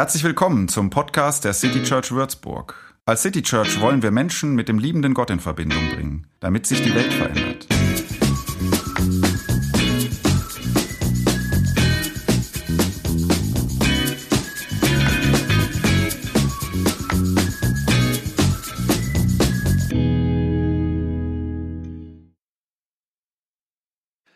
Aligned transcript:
Herzlich 0.00 0.24
willkommen 0.24 0.66
zum 0.68 0.88
Podcast 0.88 1.44
der 1.44 1.52
City 1.52 1.82
Church 1.82 2.10
Würzburg. 2.10 2.74
Als 3.04 3.20
City 3.20 3.42
Church 3.42 3.82
wollen 3.82 4.02
wir 4.02 4.10
Menschen 4.10 4.54
mit 4.54 4.66
dem 4.66 4.78
liebenden 4.78 5.12
Gott 5.12 5.28
in 5.28 5.40
Verbindung 5.40 5.90
bringen, 5.90 6.26
damit 6.40 6.64
sich 6.64 6.80
die 6.80 6.94
Welt 6.94 7.12
verändert. 7.12 7.66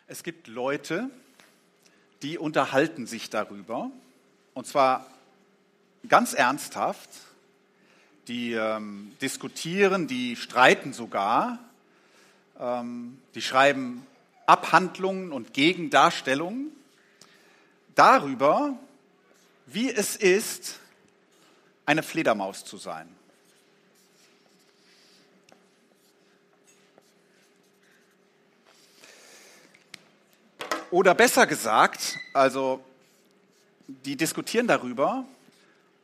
Es 0.07 0.23
gibt 0.23 0.47
Leute, 0.47 1.09
die 2.23 2.37
unterhalten 2.37 3.07
sich 3.07 3.31
darüber, 3.31 3.91
und 4.53 4.67
zwar 4.67 5.07
ganz 6.09 6.35
ernsthaft, 6.35 7.11
die 8.29 8.53
ähm, 8.53 9.13
diskutieren, 9.21 10.07
die 10.07 10.37
streiten 10.37 10.93
sogar, 10.93 11.59
ähm, 12.59 13.19
die 13.35 13.43
schreiben 13.43 14.07
Abhandlungen 14.47 15.33
und 15.33 15.53
Gegendarstellungen 15.53 16.73
darüber, 17.95 18.79
wie 19.67 19.91
es 19.91 20.17
ist, 20.17 20.79
eine 21.87 22.03
Fledermaus 22.03 22.65
zu 22.65 22.77
sein. 22.77 23.09
Oder 30.91 31.15
besser 31.15 31.47
gesagt, 31.47 32.19
also 32.33 32.85
die 33.89 34.17
diskutieren 34.17 34.67
darüber, 34.67 35.25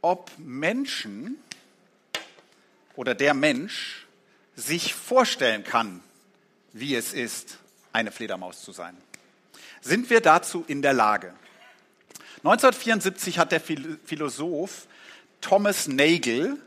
ob 0.02 0.30
Menschen 0.38 1.36
oder 2.96 3.14
der 3.14 3.34
Mensch 3.34 4.06
sich 4.56 4.94
vorstellen 4.94 5.64
kann, 5.64 6.02
wie 6.72 6.94
es 6.94 7.12
ist, 7.12 7.58
eine 7.92 8.12
Fledermaus 8.12 8.62
zu 8.62 8.72
sein. 8.72 8.96
Sind 9.80 10.10
wir 10.10 10.20
dazu 10.20 10.64
in 10.66 10.82
der 10.82 10.92
Lage? 10.92 11.32
1974 12.38 13.38
hat 13.38 13.52
der 13.52 13.60
Philosoph 13.60 14.86
Thomas 15.40 15.88
Nagel 15.88 16.58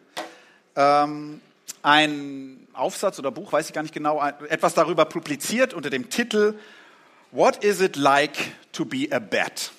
ähm, 0.75 1.41
einen 1.81 2.67
Aufsatz 2.73 3.19
oder 3.19 3.31
Buch, 3.31 3.51
weiß 3.51 3.67
ich 3.67 3.73
gar 3.73 3.83
nicht 3.83 3.93
genau, 3.93 4.21
etwas 4.49 4.73
darüber 4.73 5.05
publiziert 5.05 5.73
unter 5.73 5.89
dem 5.89 6.09
Titel 6.09 6.55
What 7.31 7.63
is 7.63 7.81
it 7.81 7.95
like 7.95 8.37
to 8.73 8.85
be 8.85 9.07
a 9.11 9.19
bat? 9.19 9.71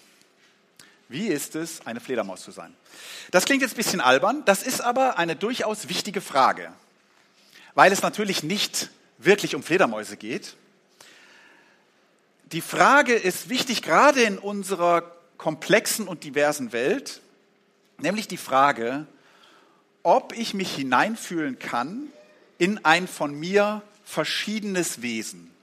Wie 1.15 1.29
ist 1.29 1.55
es, 1.55 1.87
eine 1.87 2.01
Fledermaus 2.01 2.43
zu 2.43 2.51
sein? 2.51 2.75
Das 3.31 3.45
klingt 3.45 3.63
jetzt 3.63 3.75
ein 3.75 3.77
bisschen 3.77 4.01
albern, 4.01 4.45
das 4.47 4.65
ist 4.65 4.81
aber 4.81 5.17
eine 5.17 5.37
durchaus 5.37 5.89
wichtige 5.89 6.21
Frage, 6.21 6.73
weil 7.77 7.93
es 7.93 8.03
natürlich 8.03 8.43
nicht 8.43 8.91
wirklich 9.19 9.55
um 9.55 9.63
Fledermäuse 9.63 10.17
geht. 10.17 10.57
Die 12.47 12.61
Frage 12.61 13.15
ist 13.15 13.49
wichtig 13.49 13.83
gerade 13.83 14.23
in 14.23 14.39
unserer 14.39 15.09
komplexen 15.39 16.09
und 16.09 16.25
diversen 16.25 16.73
Welt, 16.73 17.21
nämlich 17.99 18.27
die 18.27 18.37
Frage, 18.37 19.07
ob 20.03 20.37
ich 20.37 20.53
mich 20.53 20.75
hineinfühlen 20.75 21.61
kann 21.61 22.09
in 22.59 22.85
ein 22.85 23.07
von 23.07 23.39
mir 23.39 23.83
verschiedenes 24.05 25.01
Wesen. 25.01 25.54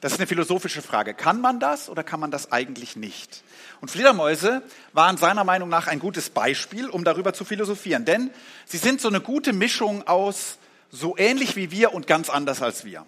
Das 0.00 0.12
ist 0.12 0.18
eine 0.18 0.28
philosophische 0.28 0.80
Frage. 0.80 1.12
Kann 1.12 1.40
man 1.40 1.58
das 1.58 1.88
oder 1.88 2.04
kann 2.04 2.20
man 2.20 2.30
das 2.30 2.52
eigentlich 2.52 2.94
nicht? 2.94 3.42
Und 3.80 3.90
Fledermäuse 3.90 4.62
waren 4.92 5.16
seiner 5.16 5.44
Meinung 5.44 5.68
nach 5.68 5.88
ein 5.88 5.98
gutes 5.98 6.30
Beispiel, 6.30 6.88
um 6.88 7.04
darüber 7.04 7.32
zu 7.32 7.44
philosophieren. 7.44 8.04
Denn 8.04 8.30
sie 8.64 8.78
sind 8.78 9.00
so 9.00 9.08
eine 9.08 9.20
gute 9.20 9.52
Mischung 9.52 10.06
aus 10.06 10.58
so 10.90 11.16
ähnlich 11.18 11.56
wie 11.56 11.70
wir 11.70 11.92
und 11.92 12.06
ganz 12.06 12.30
anders 12.30 12.62
als 12.62 12.84
wir. 12.84 13.04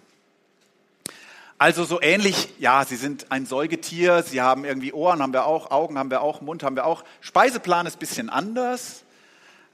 Also 1.57 1.83
so 1.85 2.01
ähnlich, 2.01 2.49
ja, 2.59 2.83
sie 2.85 2.95
sind 2.95 3.31
ein 3.31 3.45
Säugetier, 3.45 4.23
sie 4.23 4.41
haben 4.41 4.65
irgendwie 4.65 4.93
Ohren, 4.93 5.21
haben 5.21 5.33
wir 5.33 5.45
auch, 5.45 5.71
Augen 5.71 5.97
haben 5.97 6.09
wir 6.09 6.21
auch, 6.21 6.41
Mund 6.41 6.63
haben 6.63 6.75
wir 6.75 6.85
auch. 6.85 7.03
Speiseplan 7.21 7.85
ist 7.85 7.97
ein 7.97 7.99
bisschen 7.99 8.29
anders. 8.29 9.03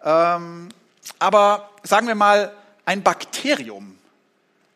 Ähm, 0.04 0.70
aber 1.18 1.70
sagen 1.84 2.08
wir 2.08 2.16
mal, 2.16 2.54
ein 2.86 3.04
Bakterium 3.04 3.97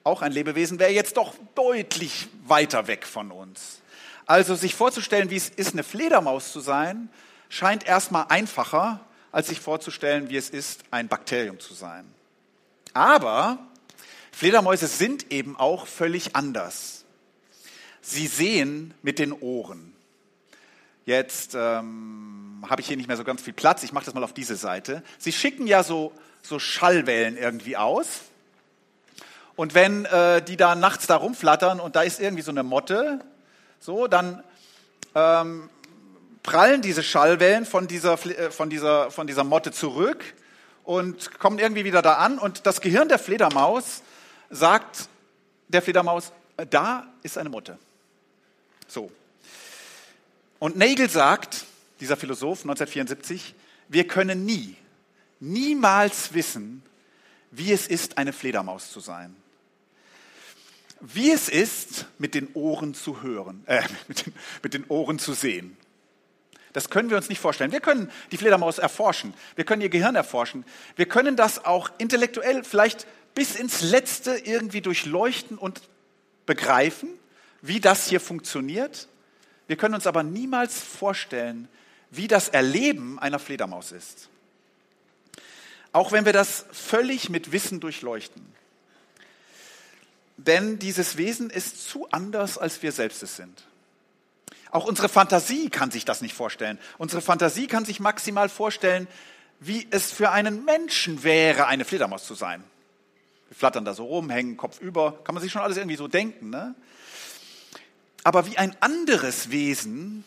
auch 0.03 0.21
ein 0.21 0.31
Lebewesen, 0.31 0.79
wäre 0.79 0.91
jetzt 0.91 1.17
doch 1.17 1.35
deutlich 1.55 2.27
weiter 2.45 2.87
weg 2.87 3.05
von 3.05 3.31
uns. 3.31 3.81
Also 4.25 4.55
sich 4.55 4.75
vorzustellen, 4.75 5.29
wie 5.29 5.35
es 5.35 5.49
ist, 5.49 5.73
eine 5.73 5.83
Fledermaus 5.83 6.51
zu 6.51 6.59
sein, 6.59 7.09
scheint 7.49 7.85
erstmal 7.85 8.25
einfacher, 8.29 9.01
als 9.31 9.47
sich 9.47 9.59
vorzustellen, 9.59 10.29
wie 10.29 10.37
es 10.37 10.49
ist, 10.49 10.83
ein 10.91 11.07
Bakterium 11.07 11.59
zu 11.59 11.73
sein. 11.73 12.05
Aber 12.93 13.59
Fledermäuse 14.31 14.87
sind 14.87 15.31
eben 15.31 15.55
auch 15.57 15.87
völlig 15.87 16.35
anders. 16.35 17.05
Sie 18.01 18.27
sehen 18.27 18.93
mit 19.01 19.19
den 19.19 19.33
Ohren. 19.33 19.93
Jetzt 21.05 21.55
ähm, 21.55 22.63
habe 22.69 22.81
ich 22.81 22.87
hier 22.87 22.97
nicht 22.97 23.07
mehr 23.07 23.17
so 23.17 23.23
ganz 23.23 23.41
viel 23.41 23.53
Platz. 23.53 23.83
Ich 23.83 23.91
mache 23.91 24.05
das 24.05 24.13
mal 24.13 24.23
auf 24.23 24.33
diese 24.33 24.55
Seite. 24.55 25.03
Sie 25.17 25.31
schicken 25.31 25.67
ja 25.67 25.83
so, 25.83 26.13
so 26.41 26.59
Schallwellen 26.59 27.37
irgendwie 27.37 27.77
aus. 27.77 28.21
Und 29.61 29.75
wenn 29.75 30.05
äh, 30.05 30.41
die 30.41 30.57
da 30.57 30.73
nachts 30.73 31.05
da 31.05 31.17
rumflattern 31.17 31.79
und 31.79 31.95
da 31.95 32.01
ist 32.01 32.19
irgendwie 32.19 32.41
so 32.41 32.49
eine 32.49 32.63
Motte, 32.63 33.19
so, 33.79 34.07
dann 34.07 34.43
ähm, 35.13 35.69
prallen 36.41 36.81
diese 36.81 37.03
Schallwellen 37.03 37.67
von 37.67 37.87
dieser, 37.87 38.13
äh, 38.25 38.49
von, 38.49 38.71
dieser, 38.71 39.11
von 39.11 39.27
dieser 39.27 39.43
Motte 39.43 39.71
zurück 39.71 40.23
und 40.83 41.37
kommen 41.37 41.59
irgendwie 41.59 41.85
wieder 41.85 42.01
da 42.01 42.13
an. 42.15 42.39
Und 42.39 42.65
das 42.65 42.81
Gehirn 42.81 43.07
der 43.07 43.19
Fledermaus 43.19 44.01
sagt 44.49 45.07
der 45.67 45.83
Fledermaus, 45.83 46.31
äh, 46.57 46.65
da 46.65 47.05
ist 47.21 47.37
eine 47.37 47.49
Motte. 47.49 47.77
So. 48.87 49.11
Und 50.57 50.75
Nagel 50.75 51.07
sagt, 51.07 51.65
dieser 51.99 52.17
Philosoph 52.17 52.61
1974, 52.61 53.53
wir 53.89 54.07
können 54.07 54.43
nie, 54.43 54.75
niemals 55.39 56.33
wissen, 56.33 56.81
wie 57.51 57.71
es 57.71 57.85
ist, 57.85 58.17
eine 58.17 58.33
Fledermaus 58.33 58.91
zu 58.91 58.99
sein. 59.01 59.35
Wie 61.01 61.31
es 61.31 61.49
ist, 61.49 62.05
mit 62.19 62.35
den 62.35 62.53
Ohren 62.53 62.93
zu 62.93 63.21
hören, 63.21 63.63
äh, 63.65 63.81
mit, 64.07 64.25
den, 64.25 64.33
mit 64.63 64.73
den 64.73 64.85
Ohren 64.87 65.19
zu 65.19 65.33
sehen. 65.33 65.77
Das 66.73 66.89
können 66.89 67.09
wir 67.09 67.17
uns 67.17 67.27
nicht 67.27 67.39
vorstellen. 67.39 67.71
Wir 67.71 67.81
können 67.81 68.09
die 68.31 68.37
Fledermaus 68.37 68.77
erforschen. 68.77 69.33
Wir 69.55 69.65
können 69.65 69.81
ihr 69.81 69.89
Gehirn 69.89 70.15
erforschen. 70.15 70.63
Wir 70.95 71.05
können 71.05 71.35
das 71.35 71.65
auch 71.65 71.89
intellektuell 71.97 72.63
vielleicht 72.63 73.07
bis 73.33 73.55
ins 73.55 73.81
Letzte 73.81 74.37
irgendwie 74.37 74.81
durchleuchten 74.81 75.57
und 75.57 75.81
begreifen, 76.45 77.09
wie 77.61 77.79
das 77.79 78.07
hier 78.07 78.19
funktioniert. 78.19 79.07
Wir 79.67 79.75
können 79.75 79.95
uns 79.95 80.07
aber 80.07 80.23
niemals 80.23 80.81
vorstellen, 80.81 81.67
wie 82.09 82.27
das 82.27 82.49
Erleben 82.49 83.19
einer 83.19 83.39
Fledermaus 83.39 83.91
ist. 83.91 84.29
Auch 85.93 86.11
wenn 86.11 86.25
wir 86.25 86.33
das 86.33 86.65
völlig 86.71 87.29
mit 87.29 87.51
Wissen 87.51 87.79
durchleuchten. 87.79 88.45
Denn 90.47 90.79
dieses 90.79 91.17
Wesen 91.17 91.49
ist 91.49 91.87
zu 91.87 92.07
anders, 92.11 92.57
als 92.57 92.81
wir 92.81 92.91
selbst 92.91 93.21
es 93.23 93.35
sind. 93.35 93.63
Auch 94.71 94.85
unsere 94.85 95.09
Fantasie 95.09 95.69
kann 95.69 95.91
sich 95.91 96.05
das 96.05 96.21
nicht 96.21 96.33
vorstellen. 96.33 96.79
Unsere 96.97 97.21
Fantasie 97.21 97.67
kann 97.67 97.85
sich 97.85 97.99
maximal 97.99 98.49
vorstellen, 98.49 99.07
wie 99.59 99.87
es 99.91 100.11
für 100.11 100.31
einen 100.31 100.65
Menschen 100.65 101.23
wäre, 101.23 101.67
eine 101.67 101.85
Fledermaus 101.85 102.25
zu 102.25 102.33
sein. 102.33 102.63
Wir 103.49 103.57
flattern 103.57 103.85
da 103.85 103.93
so 103.93 104.05
rum, 104.05 104.29
hängen 104.29 104.57
Kopf 104.57 104.79
über, 104.79 105.19
kann 105.23 105.35
man 105.35 105.43
sich 105.43 105.51
schon 105.51 105.61
alles 105.61 105.77
irgendwie 105.77 105.97
so 105.97 106.07
denken. 106.07 106.49
Ne? 106.49 106.73
Aber 108.23 108.45
wie 108.45 108.57
ein 108.57 108.75
anderes 108.79 109.51
Wesen 109.51 110.23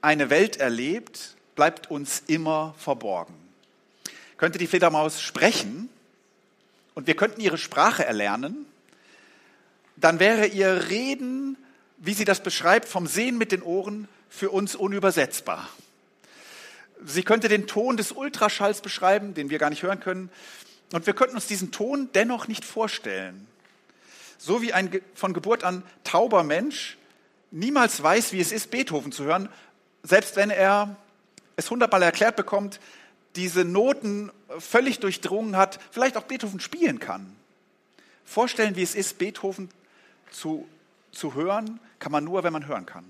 eine 0.00 0.30
Welt 0.30 0.56
erlebt, 0.56 1.36
bleibt 1.54 1.90
uns 1.90 2.22
immer 2.26 2.74
verborgen 2.78 3.34
könnte 4.38 4.58
die 4.58 4.68
Fledermaus 4.68 5.20
sprechen 5.20 5.90
und 6.94 7.06
wir 7.06 7.16
könnten 7.16 7.40
ihre 7.40 7.58
Sprache 7.58 8.06
erlernen, 8.06 8.64
dann 10.00 10.20
wäre 10.20 10.46
ihr 10.46 10.88
Reden, 10.90 11.56
wie 11.98 12.14
sie 12.14 12.24
das 12.24 12.42
beschreibt, 12.42 12.88
vom 12.88 13.06
Sehen 13.06 13.38
mit 13.38 13.52
den 13.52 13.62
Ohren 13.62 14.08
für 14.28 14.50
uns 14.50 14.74
unübersetzbar. 14.74 15.68
Sie 17.04 17.22
könnte 17.22 17.48
den 17.48 17.66
Ton 17.66 17.96
des 17.96 18.12
Ultraschalls 18.12 18.80
beschreiben, 18.80 19.34
den 19.34 19.50
wir 19.50 19.58
gar 19.58 19.70
nicht 19.70 19.82
hören 19.82 20.00
können. 20.00 20.30
Und 20.92 21.06
wir 21.06 21.14
könnten 21.14 21.36
uns 21.36 21.46
diesen 21.46 21.70
Ton 21.70 22.08
dennoch 22.14 22.48
nicht 22.48 22.64
vorstellen. 22.64 23.46
So 24.36 24.62
wie 24.62 24.72
ein 24.72 25.00
von 25.14 25.32
Geburt 25.32 25.64
an 25.64 25.82
tauber 26.04 26.44
Mensch 26.44 26.96
niemals 27.50 28.02
weiß, 28.02 28.32
wie 28.32 28.40
es 28.40 28.52
ist, 28.52 28.70
Beethoven 28.70 29.12
zu 29.12 29.24
hören, 29.24 29.48
selbst 30.02 30.36
wenn 30.36 30.50
er 30.50 30.96
es 31.56 31.70
hundertmal 31.70 32.02
erklärt 32.02 32.36
bekommt, 32.36 32.78
diese 33.36 33.64
Noten 33.64 34.30
völlig 34.58 35.00
durchdrungen 35.00 35.56
hat, 35.56 35.78
vielleicht 35.90 36.16
auch 36.16 36.24
Beethoven 36.24 36.60
spielen 36.60 36.98
kann. 36.98 37.34
Vorstellen, 38.24 38.76
wie 38.76 38.82
es 38.82 38.94
ist, 38.94 39.18
Beethoven 39.18 39.70
zu, 40.30 40.68
zu 41.12 41.34
hören, 41.34 41.80
kann 41.98 42.12
man 42.12 42.24
nur, 42.24 42.44
wenn 42.44 42.52
man 42.52 42.66
hören 42.66 42.86
kann. 42.86 43.04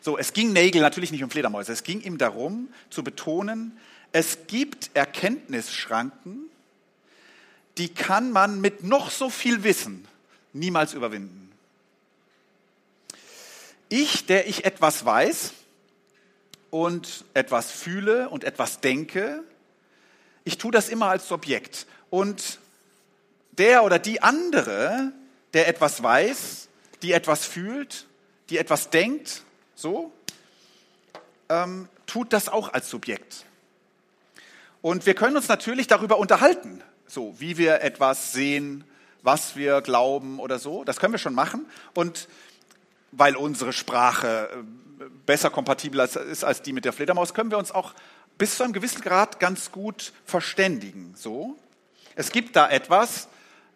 So, 0.00 0.18
es 0.18 0.32
ging 0.32 0.52
Nagel 0.52 0.82
natürlich 0.82 1.12
nicht 1.12 1.22
um 1.22 1.30
Fledermäuse. 1.30 1.72
Es 1.72 1.84
ging 1.84 2.00
ihm 2.00 2.18
darum, 2.18 2.68
zu 2.90 3.04
betonen, 3.04 3.78
es 4.10 4.46
gibt 4.46 4.90
Erkenntnisschranken, 4.94 6.50
die 7.78 7.88
kann 7.88 8.30
man 8.30 8.60
mit 8.60 8.82
noch 8.84 9.10
so 9.10 9.30
viel 9.30 9.64
Wissen 9.64 10.06
niemals 10.52 10.92
überwinden. 10.92 11.50
Ich, 13.88 14.26
der 14.26 14.48
ich 14.48 14.64
etwas 14.64 15.04
weiß 15.04 15.52
und 16.70 17.24
etwas 17.34 17.70
fühle 17.70 18.28
und 18.28 18.44
etwas 18.44 18.80
denke, 18.80 19.42
ich 20.44 20.58
tue 20.58 20.72
das 20.72 20.88
immer 20.88 21.06
als 21.06 21.28
Subjekt. 21.28 21.86
Und 22.10 22.58
der 23.52 23.84
oder 23.84 23.98
die 23.98 24.22
andere, 24.22 25.12
der 25.54 25.68
etwas 25.68 26.02
weiß, 26.02 26.68
die 27.02 27.12
etwas 27.12 27.44
fühlt, 27.44 28.06
die 28.50 28.58
etwas 28.58 28.90
denkt, 28.90 29.42
so, 29.74 30.12
ähm, 31.48 31.88
tut 32.06 32.32
das 32.32 32.48
auch 32.48 32.72
als 32.72 32.88
Subjekt. 32.88 33.46
Und 34.80 35.06
wir 35.06 35.14
können 35.14 35.36
uns 35.36 35.48
natürlich 35.48 35.86
darüber 35.86 36.18
unterhalten, 36.18 36.82
so 37.06 37.34
wie 37.38 37.56
wir 37.56 37.82
etwas 37.82 38.32
sehen, 38.32 38.84
was 39.22 39.56
wir 39.56 39.80
glauben 39.80 40.40
oder 40.40 40.58
so. 40.58 40.84
Das 40.84 40.98
können 40.98 41.12
wir 41.12 41.18
schon 41.18 41.34
machen. 41.34 41.66
Und 41.94 42.28
weil 43.12 43.36
unsere 43.36 43.72
Sprache 43.72 44.48
äh, 44.50 45.04
besser 45.26 45.50
kompatibel 45.50 46.00
ist 46.00 46.44
als 46.44 46.62
die 46.62 46.72
mit 46.72 46.84
der 46.84 46.92
Fledermaus, 46.92 47.34
können 47.34 47.50
wir 47.50 47.58
uns 47.58 47.70
auch 47.70 47.94
bis 48.38 48.56
zu 48.56 48.64
einem 48.64 48.72
gewissen 48.72 49.02
Grad 49.02 49.38
ganz 49.38 49.70
gut 49.70 50.12
verständigen. 50.24 51.14
So. 51.16 51.56
Es 52.16 52.32
gibt 52.32 52.56
da 52.56 52.68
etwas, 52.68 53.28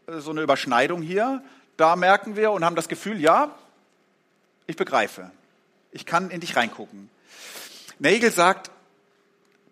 äh, 0.07 0.19
so 0.19 0.31
eine 0.31 0.43
Überschneidung 0.43 1.03
hier, 1.03 1.43
da 1.77 1.97
merken 1.97 2.37
wir 2.37 2.53
und 2.53 2.65
haben 2.65 2.77
das 2.77 2.89
Gefühl, 2.89 3.21
ja, 3.21 3.55
ich 4.67 4.77
begreife. 4.77 5.31
Ich 5.93 6.07
kann 6.07 6.31
in 6.31 6.41
dich 6.41 6.57
reingucken. 6.57 7.11
Nagel 7.99 8.31
sagt, 8.31 8.71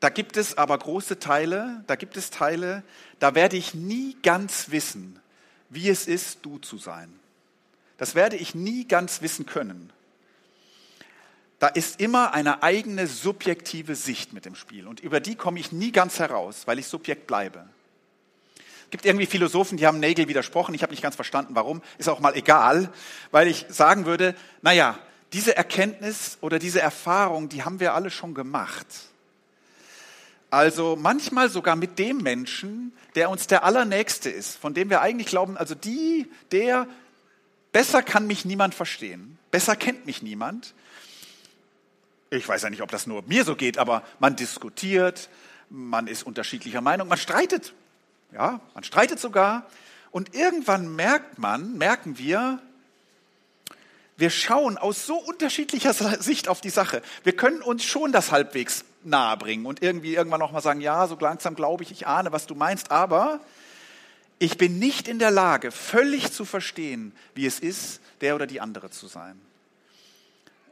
da 0.01 0.09
gibt 0.09 0.37
es 0.37 0.59
aber 0.59 0.77
große 0.79 1.19
Teile, 1.19 1.83
da 1.87 1.97
gibt 1.97 2.17
es 2.17 2.31
Teile, 2.31 2.83
da 3.19 3.35
werde 3.35 3.57
ich 3.57 3.75
nie 3.75 4.17
ganz 4.23 4.71
wissen, 4.71 5.19
wie 5.71 5.89
es 5.89 6.07
ist, 6.07 6.41
du 6.43 6.59
zu 6.59 6.79
sein. 6.79 7.13
Das 7.97 8.15
werde 8.15 8.37
ich 8.37 8.55
nie 8.55 8.87
ganz 8.87 9.23
wissen 9.23 9.47
können. 9.47 9.93
Da 11.59 11.69
ist 11.69 12.01
immer 12.01 12.35
eine 12.35 12.63
eigene 12.63 13.07
subjektive 13.07 13.95
Sicht 13.95 14.33
mit 14.33 14.45
dem 14.45 14.55
Spiel 14.55 14.87
und 14.87 15.01
über 15.01 15.21
die 15.21 15.37
komme 15.37 15.59
ich 15.59 15.73
nie 15.73 15.93
ganz 15.93 16.19
heraus, 16.19 16.67
weil 16.67 16.79
ich 16.79 16.87
Subjekt 16.87 17.27
bleibe. 17.27 17.67
Es 18.95 18.97
gibt 18.97 19.07
irgendwie 19.07 19.27
Philosophen, 19.27 19.77
die 19.77 19.89
haben 19.89 19.99
Nagel 19.99 20.29
widersprochen. 20.29 20.73
Ich 20.73 20.83
habe 20.83 20.93
nicht 20.93 21.03
ganz 21.03 21.17
verstanden, 21.17 21.57
warum. 21.57 21.83
Ist 21.99 22.09
auch 22.09 22.21
mal 22.21 22.37
egal, 22.37 22.93
weil 23.33 23.49
ich 23.49 23.67
sagen 23.69 24.07
würde, 24.07 24.37
naja, 24.63 24.97
diese 25.33 25.57
Erkenntnis 25.57 26.39
oder 26.41 26.61
diese 26.61 26.81
Erfahrung, 26.81 27.49
die 27.49 27.65
haben 27.65 27.81
wir 27.81 27.93
alle 27.95 28.09
schon 28.09 28.35
gemacht. 28.35 28.87
Also 30.49 30.97
manchmal 30.97 31.51
sogar 31.51 31.75
mit 31.75 31.99
dem 31.99 32.19
Menschen, 32.19 32.93
der 33.17 33.31
uns 33.31 33.49
der 33.49 33.65
Allernächste 33.65 34.31
ist, 34.31 34.59
von 34.59 34.75
dem 34.75 34.91
wir 34.91 35.01
eigentlich 35.01 35.27
glauben, 35.27 35.57
also 35.57 35.75
die, 35.75 36.31
der, 36.53 36.87
besser 37.73 38.01
kann 38.01 38.29
mich 38.29 38.45
niemand 38.45 38.77
verstehen, 38.77 39.39
besser 39.51 39.75
kennt 39.75 40.07
mich 40.07 40.23
niemand. 40.23 40.73
Ich 42.31 42.47
weiß 42.47 42.63
ja 42.63 42.71
nicht, 42.71 42.83
ob 42.83 42.93
das 42.93 43.09
nur 43.09 43.25
mir 43.27 43.45
so 43.45 43.57
geht, 43.57 43.77
aber 43.77 44.05
man 44.21 44.37
diskutiert, 44.37 45.31
man 45.69 46.07
ist 46.07 46.23
unterschiedlicher 46.23 46.81
Meinung, 46.81 47.09
man 47.09 47.19
streitet. 47.19 47.75
Ja, 48.35 48.61
man 48.75 48.85
streitet 48.85 49.21
sogar. 49.21 49.65
Und 50.11 50.35
irgendwann 50.35 50.95
merkt 50.95 51.39
man, 51.39 51.79
merken 51.79 52.19
wir, 52.19 52.61
wir 54.17 54.31
schauen 54.31 54.77
aus 54.77 55.07
so 55.07 55.17
unterschiedlicher 55.17 55.95
Sicht 56.23 56.49
auf 56.49 56.61
die 56.61 56.71
Sache. 56.71 57.03
Wir 57.23 57.35
können 57.35 57.63
uns 57.63 57.85
schon 57.85 58.13
das 58.13 58.33
halbwegs 58.33 58.85
nahe 59.05 59.37
bringen 59.37 59.67
und 59.67 59.83
irgendwie 59.83 60.15
irgendwann 60.15 60.41
noch 60.41 60.53
mal 60.53 60.61
sagen, 60.61 60.81
ja, 60.81 61.07
so 61.07 61.17
langsam 61.19 61.55
glaube 61.55 61.83
ich, 61.83 61.91
ich 61.91 62.07
ahne, 62.07 62.33
was 62.33 62.47
du 62.47 62.55
meinst, 62.55 62.91
aber 62.91 63.41
ich 64.39 64.59
bin 64.59 64.79
nicht 64.79 65.09
in 65.09 65.19
der 65.19 65.31
Lage, 65.31 65.71
völlig 65.71 66.33
zu 66.33 66.45
verstehen, 66.45 67.13
wie 67.35 67.47
es 67.47 67.61
ist, 67.61 68.01
der 68.21 68.35
oder 68.35 68.47
die 68.47 68.61
andere 68.61 68.91
zu 68.91 69.07
sein. 69.07 69.41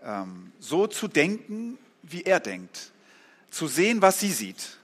Ähm, 0.04 0.52
so 0.58 0.86
zu 0.86 1.08
denken, 1.08 1.78
wie 2.02 2.22
er 2.22 2.40
denkt, 2.40 2.90
zu 3.50 3.68
sehen, 3.68 4.02
was 4.02 4.18
sie 4.18 4.32
sieht. 4.32 4.78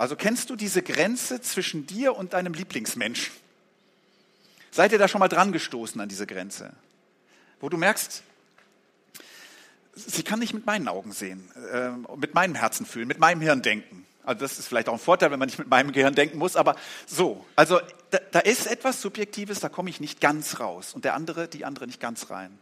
Also 0.00 0.16
kennst 0.16 0.48
du 0.48 0.56
diese 0.56 0.80
Grenze 0.80 1.42
zwischen 1.42 1.86
dir 1.86 2.16
und 2.16 2.32
deinem 2.32 2.54
Lieblingsmensch? 2.54 3.32
Seid 4.70 4.92
ihr 4.92 4.98
da 4.98 5.08
schon 5.08 5.18
mal 5.18 5.28
dran 5.28 5.52
gestoßen 5.52 6.00
an 6.00 6.08
diese 6.08 6.26
Grenze? 6.26 6.72
Wo 7.60 7.68
du 7.68 7.76
merkst, 7.76 8.22
sie 9.94 10.22
kann 10.22 10.38
nicht 10.38 10.54
mit 10.54 10.64
meinen 10.64 10.88
Augen 10.88 11.12
sehen, 11.12 11.50
äh, 11.70 11.90
mit 12.16 12.32
meinem 12.32 12.54
Herzen 12.54 12.86
fühlen, 12.86 13.08
mit 13.08 13.18
meinem 13.18 13.42
Hirn 13.42 13.60
denken. 13.60 14.06
Also 14.24 14.40
das 14.40 14.58
ist 14.58 14.68
vielleicht 14.68 14.88
auch 14.88 14.94
ein 14.94 14.98
Vorteil, 14.98 15.32
wenn 15.32 15.38
man 15.38 15.48
nicht 15.48 15.58
mit 15.58 15.68
meinem 15.68 15.92
Gehirn 15.92 16.14
denken 16.14 16.38
muss, 16.38 16.56
aber 16.56 16.76
so. 17.06 17.44
Also 17.54 17.78
da, 18.08 18.20
da 18.30 18.38
ist 18.38 18.68
etwas 18.68 19.02
Subjektives, 19.02 19.60
da 19.60 19.68
komme 19.68 19.90
ich 19.90 20.00
nicht 20.00 20.22
ganz 20.22 20.60
raus 20.60 20.94
und 20.94 21.04
der 21.04 21.12
andere, 21.12 21.46
die 21.46 21.66
andere 21.66 21.86
nicht 21.86 22.00
ganz 22.00 22.30
rein. 22.30 22.58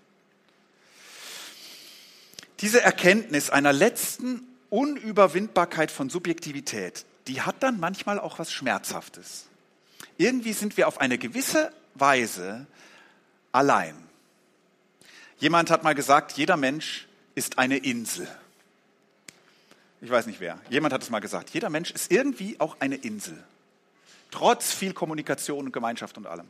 Diese 2.58 2.82
Erkenntnis 2.82 3.48
einer 3.48 3.72
letzten 3.72 4.42
Unüberwindbarkeit 4.70 5.92
von 5.92 6.10
Subjektivität, 6.10 7.04
die 7.28 7.42
hat 7.42 7.62
dann 7.62 7.78
manchmal 7.78 8.18
auch 8.18 8.38
was 8.38 8.50
Schmerzhaftes. 8.52 9.46
Irgendwie 10.16 10.52
sind 10.52 10.76
wir 10.76 10.88
auf 10.88 11.00
eine 11.00 11.18
gewisse 11.18 11.72
Weise 11.94 12.66
allein. 13.52 13.94
Jemand 15.38 15.70
hat 15.70 15.84
mal 15.84 15.94
gesagt, 15.94 16.32
jeder 16.32 16.56
Mensch 16.56 17.06
ist 17.34 17.58
eine 17.58 17.76
Insel. 17.76 18.28
Ich 20.00 20.10
weiß 20.10 20.26
nicht 20.26 20.40
wer. 20.40 20.58
Jemand 20.70 20.92
hat 20.92 21.02
es 21.02 21.10
mal 21.10 21.20
gesagt. 21.20 21.50
Jeder 21.50 21.70
Mensch 21.70 21.90
ist 21.90 22.10
irgendwie 22.10 22.58
auch 22.60 22.76
eine 22.80 22.96
Insel. 22.96 23.42
Trotz 24.30 24.72
viel 24.72 24.92
Kommunikation 24.92 25.66
und 25.66 25.72
Gemeinschaft 25.72 26.16
und 26.16 26.26
allem. 26.26 26.48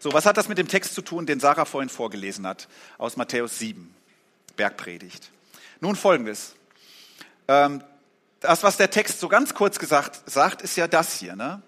So, 0.00 0.12
was 0.12 0.26
hat 0.26 0.36
das 0.36 0.48
mit 0.48 0.58
dem 0.58 0.68
Text 0.68 0.94
zu 0.94 1.02
tun, 1.02 1.26
den 1.26 1.40
Sarah 1.40 1.64
vorhin 1.64 1.88
vorgelesen 1.88 2.46
hat, 2.46 2.68
aus 2.98 3.16
Matthäus 3.16 3.58
7, 3.58 3.94
Bergpredigt? 4.56 5.30
Nun 5.80 5.96
folgendes. 5.96 6.54
Ähm, 7.48 7.82
das, 8.44 8.62
was 8.62 8.76
der 8.76 8.90
Text 8.90 9.20
so 9.20 9.28
ganz 9.28 9.54
kurz 9.54 9.78
gesagt 9.78 10.22
sagt, 10.30 10.62
ist 10.62 10.76
ja 10.76 10.86
das 10.86 11.18
hier. 11.18 11.36
Ne? 11.36 11.62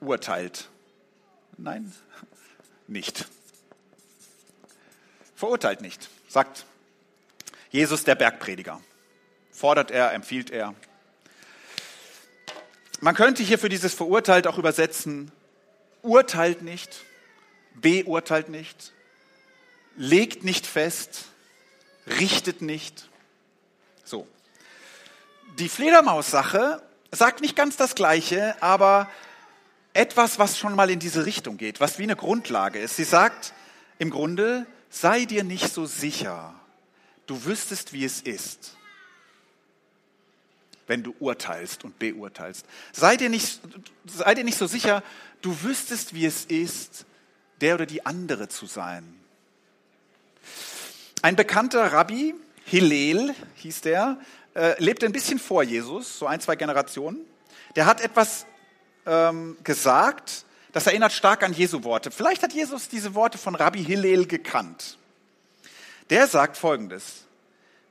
Verurteilt. 0.00 0.68
Nein, 1.56 1.92
nicht 2.86 3.26
verurteilt 5.36 5.82
nicht, 5.82 6.08
sagt 6.28 6.66
Jesus 7.70 8.04
der 8.04 8.14
Bergprediger. 8.14 8.80
Fordert 9.52 9.90
er, 9.90 10.12
empfiehlt 10.12 10.50
er. 10.50 10.74
Man 13.00 13.14
könnte 13.14 13.42
hier 13.42 13.58
für 13.58 13.68
dieses 13.68 13.94
verurteilt 13.94 14.46
auch 14.46 14.58
übersetzen, 14.58 15.30
urteilt 16.02 16.62
nicht, 16.62 17.04
beurteilt 17.74 18.48
nicht, 18.48 18.92
legt 19.96 20.44
nicht 20.44 20.66
fest, 20.66 21.26
richtet 22.06 22.62
nicht. 22.62 23.08
So. 24.06 24.26
Die 25.58 25.68
Fledermaus-Sache 25.68 26.80
sagt 27.10 27.40
nicht 27.40 27.56
ganz 27.56 27.76
das 27.76 27.96
Gleiche, 27.96 28.54
aber 28.62 29.10
etwas, 29.94 30.38
was 30.38 30.58
schon 30.58 30.76
mal 30.76 30.90
in 30.90 31.00
diese 31.00 31.26
Richtung 31.26 31.56
geht, 31.56 31.80
was 31.80 31.98
wie 31.98 32.04
eine 32.04 32.14
Grundlage 32.14 32.78
ist. 32.78 32.96
Sie 32.96 33.04
sagt 33.04 33.52
im 33.98 34.10
Grunde, 34.10 34.66
sei 34.90 35.24
dir 35.24 35.42
nicht 35.42 35.72
so 35.72 35.86
sicher, 35.86 36.54
du 37.26 37.44
wüsstest, 37.44 37.92
wie 37.92 38.04
es 38.04 38.20
ist, 38.20 38.76
wenn 40.86 41.02
du 41.02 41.12
urteilst 41.18 41.82
und 41.82 41.98
beurteilst. 41.98 42.64
Sei 42.92 43.16
dir 43.16 43.28
nicht, 43.28 43.60
sei 44.06 44.34
dir 44.34 44.44
nicht 44.44 44.58
so 44.58 44.68
sicher, 44.68 45.02
du 45.42 45.62
wüsstest, 45.62 46.14
wie 46.14 46.26
es 46.26 46.44
ist, 46.44 47.06
der 47.60 47.74
oder 47.74 47.86
die 47.86 48.06
andere 48.06 48.48
zu 48.48 48.66
sein. 48.66 49.18
Ein 51.22 51.34
bekannter 51.34 51.92
Rabbi, 51.92 52.34
Hillel 52.66 53.32
hieß 53.54 53.82
der, 53.82 54.18
äh, 54.54 54.82
lebte 54.82 55.06
ein 55.06 55.12
bisschen 55.12 55.38
vor 55.38 55.62
Jesus, 55.62 56.18
so 56.18 56.26
ein, 56.26 56.40
zwei 56.40 56.56
Generationen. 56.56 57.24
Der 57.76 57.86
hat 57.86 58.00
etwas 58.00 58.44
ähm, 59.06 59.56
gesagt, 59.62 60.44
das 60.72 60.86
erinnert 60.86 61.12
stark 61.12 61.44
an 61.44 61.52
Jesu 61.52 61.84
Worte. 61.84 62.10
Vielleicht 62.10 62.42
hat 62.42 62.52
Jesus 62.52 62.88
diese 62.88 63.14
Worte 63.14 63.38
von 63.38 63.54
Rabbi 63.54 63.84
Hillel 63.84 64.26
gekannt. 64.26 64.98
Der 66.10 66.26
sagt 66.26 66.56
Folgendes. 66.56 67.24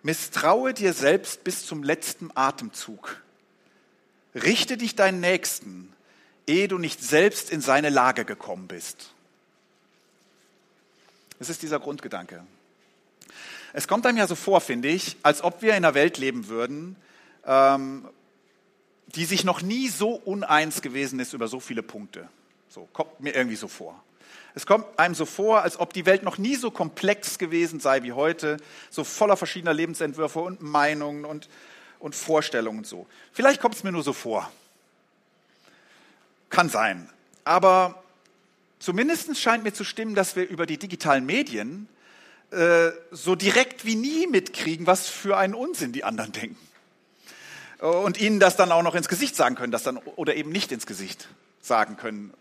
Misstraue 0.04 0.74
dir 0.74 0.94
selbst 0.94 1.46
bis 1.46 1.66
zum 1.66 1.82
letzten 1.82 2.30
Atemzug. 2.36 3.22
Richte 4.36 4.76
dich 4.76 4.96
deinen 4.96 5.22
Nächsten, 5.22 5.94
ehe 6.48 6.68
du 6.68 6.78
nicht 6.78 7.02
selbst 7.02 7.50
in 7.50 7.62
seine 7.62 7.90
Lage 7.90 8.26
gekommen 8.26 8.68
bist. 8.68 9.14
Das 11.40 11.50
ist 11.50 11.62
dieser 11.64 11.80
Grundgedanke. 11.80 12.46
Es 13.78 13.90
kommt 13.90 14.06
einem 14.06 14.18
ja 14.18 14.26
so 14.26 14.36
vor, 14.36 14.62
finde 14.62 14.88
ich, 14.88 15.18
als 15.22 15.44
ob 15.44 15.62
wir 15.62 15.72
in 15.72 15.84
einer 15.84 15.96
Welt 15.96 16.18
leben 16.18 16.48
würden, 16.48 16.96
ähm, 17.46 18.08
die 19.08 19.26
sich 19.26 19.44
noch 19.44 19.62
nie 19.62 19.90
so 19.90 20.12
uneins 20.12 20.82
gewesen 20.82 21.20
ist 21.20 21.34
über 21.34 21.50
so 21.50 21.60
viele 21.60 21.84
Punkte. 21.84 22.30
So 22.70 22.88
kommt 22.94 23.20
mir 23.20 23.36
irgendwie 23.36 23.58
so 23.58 23.68
vor. 23.68 24.02
Es 24.54 24.66
kommt 24.66 24.86
einem 24.98 25.14
so 25.14 25.26
vor, 25.26 25.62
als 25.62 25.78
ob 25.78 25.92
die 25.92 26.06
Welt 26.06 26.24
noch 26.24 26.38
nie 26.38 26.56
so 26.56 26.72
komplex 26.72 27.38
gewesen 27.38 27.82
sei 27.82 28.02
wie 28.04 28.14
heute, 28.14 28.56
so 28.90 29.04
voller 29.04 29.36
verschiedener 29.36 29.74
Lebensentwürfe 29.74 30.40
und 30.40 30.62
Meinungen 30.62 31.26
und, 31.26 31.50
und 32.00 32.16
Vorstellungen 32.16 32.78
und 32.78 32.88
so. 32.88 33.06
Vielleicht 33.34 33.60
kommt 33.60 33.76
es 33.76 33.84
mir 33.84 33.92
nur 33.92 34.04
so 34.04 34.14
vor. 34.14 34.50
Kann 36.50 36.70
sein. 36.70 37.10
Aber 37.44 38.02
zumindest 38.80 39.38
scheint 39.38 39.66
mir 39.66 39.74
zu 39.74 39.84
stimmen, 39.84 40.16
dass 40.16 40.38
wir 40.38 40.48
über 40.48 40.66
die 40.66 40.78
digitalen 40.78 41.26
Medien 41.26 41.90
äh, 42.52 42.92
so 43.12 43.36
direkt 43.36 43.86
wie 43.86 43.96
nie 43.96 44.28
mitkriegen, 44.28 44.88
was 44.88 45.08
für 45.08 45.38
einen 45.38 45.54
Unsinn 45.54 45.92
die 45.92 46.04
anderen 46.04 46.32
denken. 46.32 46.58
Und 47.80 48.20
ihnen 48.20 48.40
das 48.40 48.56
dann 48.56 48.72
auch 48.72 48.84
noch 48.84 48.96
ins 48.96 49.10
Gesicht 49.10 49.36
sagen 49.36 49.56
können, 49.56 49.72
das 49.72 49.84
dann 49.84 49.98
oder 49.98 50.36
eben 50.36 50.52
nicht 50.52 50.72
ins 50.72 50.86
Gesicht 50.86 51.28
sagen 51.62 51.98
können, 51.98 52.34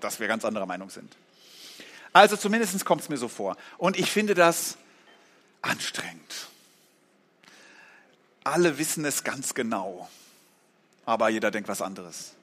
dass 0.00 0.20
wir 0.20 0.28
ganz 0.28 0.44
anderer 0.44 0.66
Meinung 0.66 0.90
sind. 0.90 1.16
Also 2.12 2.36
zumindest 2.36 2.84
kommt 2.84 3.02
es 3.02 3.08
mir 3.08 3.16
so 3.16 3.28
vor. 3.28 3.56
Und 3.76 3.98
ich 3.98 4.10
finde 4.10 4.34
das 4.34 4.76
anstrengend. 5.62 6.48
Alle 8.44 8.78
wissen 8.78 9.04
es 9.04 9.24
ganz 9.24 9.54
genau, 9.54 10.08
aber 11.04 11.28
jeder 11.28 11.50
denkt 11.50 11.68
was 11.68 11.82
anderes. 11.82 12.34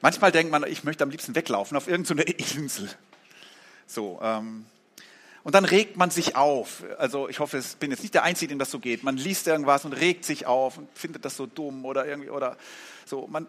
Manchmal 0.00 0.32
denkt 0.32 0.50
man, 0.50 0.64
ich 0.64 0.84
möchte 0.84 1.04
am 1.04 1.10
liebsten 1.10 1.34
weglaufen 1.34 1.76
auf 1.76 1.88
irgendeine 1.88 2.22
Insel. 2.22 2.90
So, 3.86 4.18
ähm, 4.22 4.66
und 5.44 5.54
dann 5.54 5.64
regt 5.64 5.96
man 5.96 6.10
sich 6.10 6.36
auf. 6.36 6.84
Also 6.98 7.28
ich 7.28 7.40
hoffe, 7.40 7.58
ich 7.58 7.76
bin 7.76 7.90
jetzt 7.90 8.02
nicht 8.02 8.14
der 8.14 8.22
Einzige, 8.22 8.48
dem 8.48 8.58
das 8.58 8.70
so 8.70 8.78
geht. 8.78 9.02
Man 9.02 9.16
liest 9.16 9.46
irgendwas 9.46 9.84
und 9.84 9.92
regt 9.92 10.24
sich 10.24 10.46
auf 10.46 10.78
und 10.78 10.88
findet 10.96 11.24
das 11.24 11.36
so 11.36 11.46
dumm 11.46 11.84
oder 11.84 12.06
irgendwie 12.06 12.30
oder 12.30 12.56
so. 13.04 13.26
Man, 13.26 13.48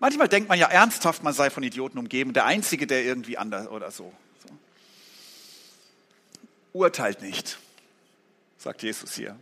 manchmal 0.00 0.28
denkt 0.28 0.48
man 0.48 0.58
ja 0.58 0.68
ernsthaft, 0.68 1.22
man 1.22 1.34
sei 1.34 1.50
von 1.50 1.62
Idioten 1.62 1.98
umgeben, 1.98 2.32
der 2.32 2.46
Einzige, 2.46 2.86
der 2.86 3.04
irgendwie 3.04 3.36
anders 3.36 3.68
oder 3.68 3.90
so. 3.90 4.12
so. 4.46 4.54
Urteilt 6.72 7.20
nicht, 7.20 7.58
sagt 8.56 8.82
Jesus 8.82 9.14
hier. 9.14 9.36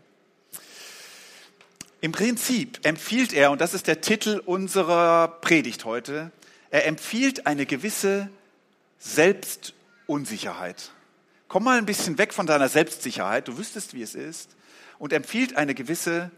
Im 2.01 2.11
Prinzip 2.11 2.85
empfiehlt 2.85 3.33
er, 3.33 3.53
und 3.53 3.61
das 3.61 3.75
ist 3.75 3.87
der 3.87 4.01
Titel 4.01 4.43
unserer 4.45 5.29
Predigt 5.29 5.85
heute, 5.85 6.33
er 6.71 6.87
empfiehlt 6.87 7.47
eine 7.47 7.65
gewisse 7.65 8.29
Selbstunsicherheit. 8.99 10.91
Komm 11.53 11.63
mal 11.65 11.77
ein 11.77 11.85
bisschen 11.85 12.17
weg 12.17 12.33
von 12.33 12.47
deiner 12.47 12.71
Selbstsicherheit, 12.71 13.47
du 13.47 13.59
wüsstest, 13.59 13.93
wie 13.93 14.01
es 14.01 14.15
ist, 14.15 14.57
und 14.99 15.13
empfiehlt 15.13 15.59
eine 15.59 15.75
gewisse 15.75 16.31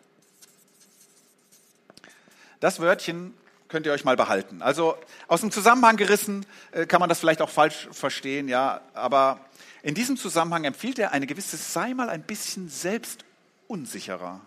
Das 2.58 2.80
Wörtchen 2.80 3.32
könnt 3.68 3.86
ihr 3.86 3.92
euch 3.92 4.02
mal 4.02 4.16
behalten. 4.16 4.60
Also 4.60 4.96
aus 5.28 5.42
dem 5.42 5.52
Zusammenhang 5.52 5.96
gerissen 5.96 6.44
äh, 6.72 6.86
kann 6.86 6.98
man 6.98 7.08
das 7.08 7.20
vielleicht 7.20 7.40
auch 7.40 7.48
falsch 7.48 7.88
verstehen, 7.92 8.48
ja, 8.48 8.80
aber 8.92 9.38
in 9.84 9.94
diesem 9.94 10.16
Zusammenhang 10.16 10.64
empfiehlt 10.64 10.98
er 10.98 11.12
eine 11.12 11.28
gewisse, 11.28 11.56
sei 11.56 11.94
mal 11.94 12.08
ein 12.08 12.24
bisschen 12.24 12.68
selbstunsicherer. 12.68 14.40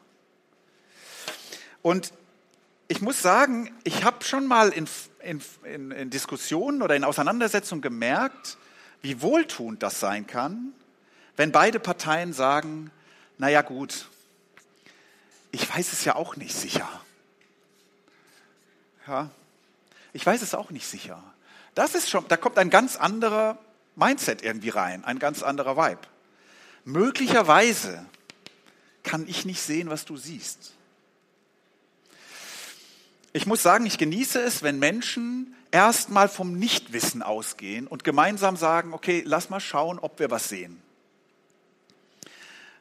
Und 1.82 2.12
ich 2.88 3.02
muss 3.02 3.22
sagen, 3.22 3.74
ich 3.84 4.04
habe 4.04 4.24
schon 4.24 4.48
mal 4.48 4.70
in, 4.70 4.88
in, 5.22 5.92
in, 5.92 6.10
Diskussionen 6.10 6.82
oder 6.82 6.96
in 6.96 7.04
Auseinandersetzungen 7.04 7.82
gemerkt, 7.82 8.58
wie 9.02 9.22
wohltuend 9.22 9.82
das 9.82 10.00
sein 10.00 10.28
kann, 10.28 10.74
wenn 11.36 11.52
beide 11.52 11.80
Parteien 11.80 12.34
sagen, 12.34 12.92
naja 13.38 13.62
gut, 13.62 14.08
ich 15.52 15.74
weiß 15.74 15.94
es 15.94 16.06
ja 16.06 16.16
auch 16.16 16.36
nicht 16.36 16.56
sicher. 16.56 16.90
Ja, 19.08 19.30
ich 20.14 20.26
weiß 20.26 20.42
es 20.42 20.54
auch 20.54 20.70
nicht 20.70 20.88
sicher. 20.88 21.22
Das 21.76 21.96
ist 21.96 22.10
schon, 22.10 22.28
da 22.28 22.38
kommt 22.38 22.58
ein 22.58 22.70
ganz 22.70 22.96
anderer 22.96 23.58
Mindset 23.96 24.44
irgendwie 24.44 24.70
rein, 24.70 25.04
ein 25.04 25.20
ganz 25.20 25.42
anderer 25.44 25.76
Vibe. 25.76 26.02
Möglicherweise 26.86 28.06
kann 29.04 29.28
ich 29.28 29.46
nicht 29.46 29.62
sehen, 29.62 29.90
was 29.90 30.06
du 30.06 30.18
siehst 30.18 30.74
ich 33.34 33.48
muss 33.48 33.64
sagen, 33.64 33.86
ich 33.88 33.98
genieße 33.98 34.40
es, 34.40 34.62
wenn 34.62 34.78
Menschen 34.78 35.56
erstmal 35.72 36.30
vom 36.30 36.54
Nichtwissen 36.54 37.24
ausgehen 37.24 37.88
und 37.88 38.04
gemeinsam 38.04 38.56
sagen, 38.56 38.94
okay, 38.94 39.24
lass 39.26 39.50
mal 39.50 39.60
schauen, 39.60 39.98
ob 39.98 40.20
wir 40.20 40.30
was 40.30 40.50
sehen. 40.50 40.80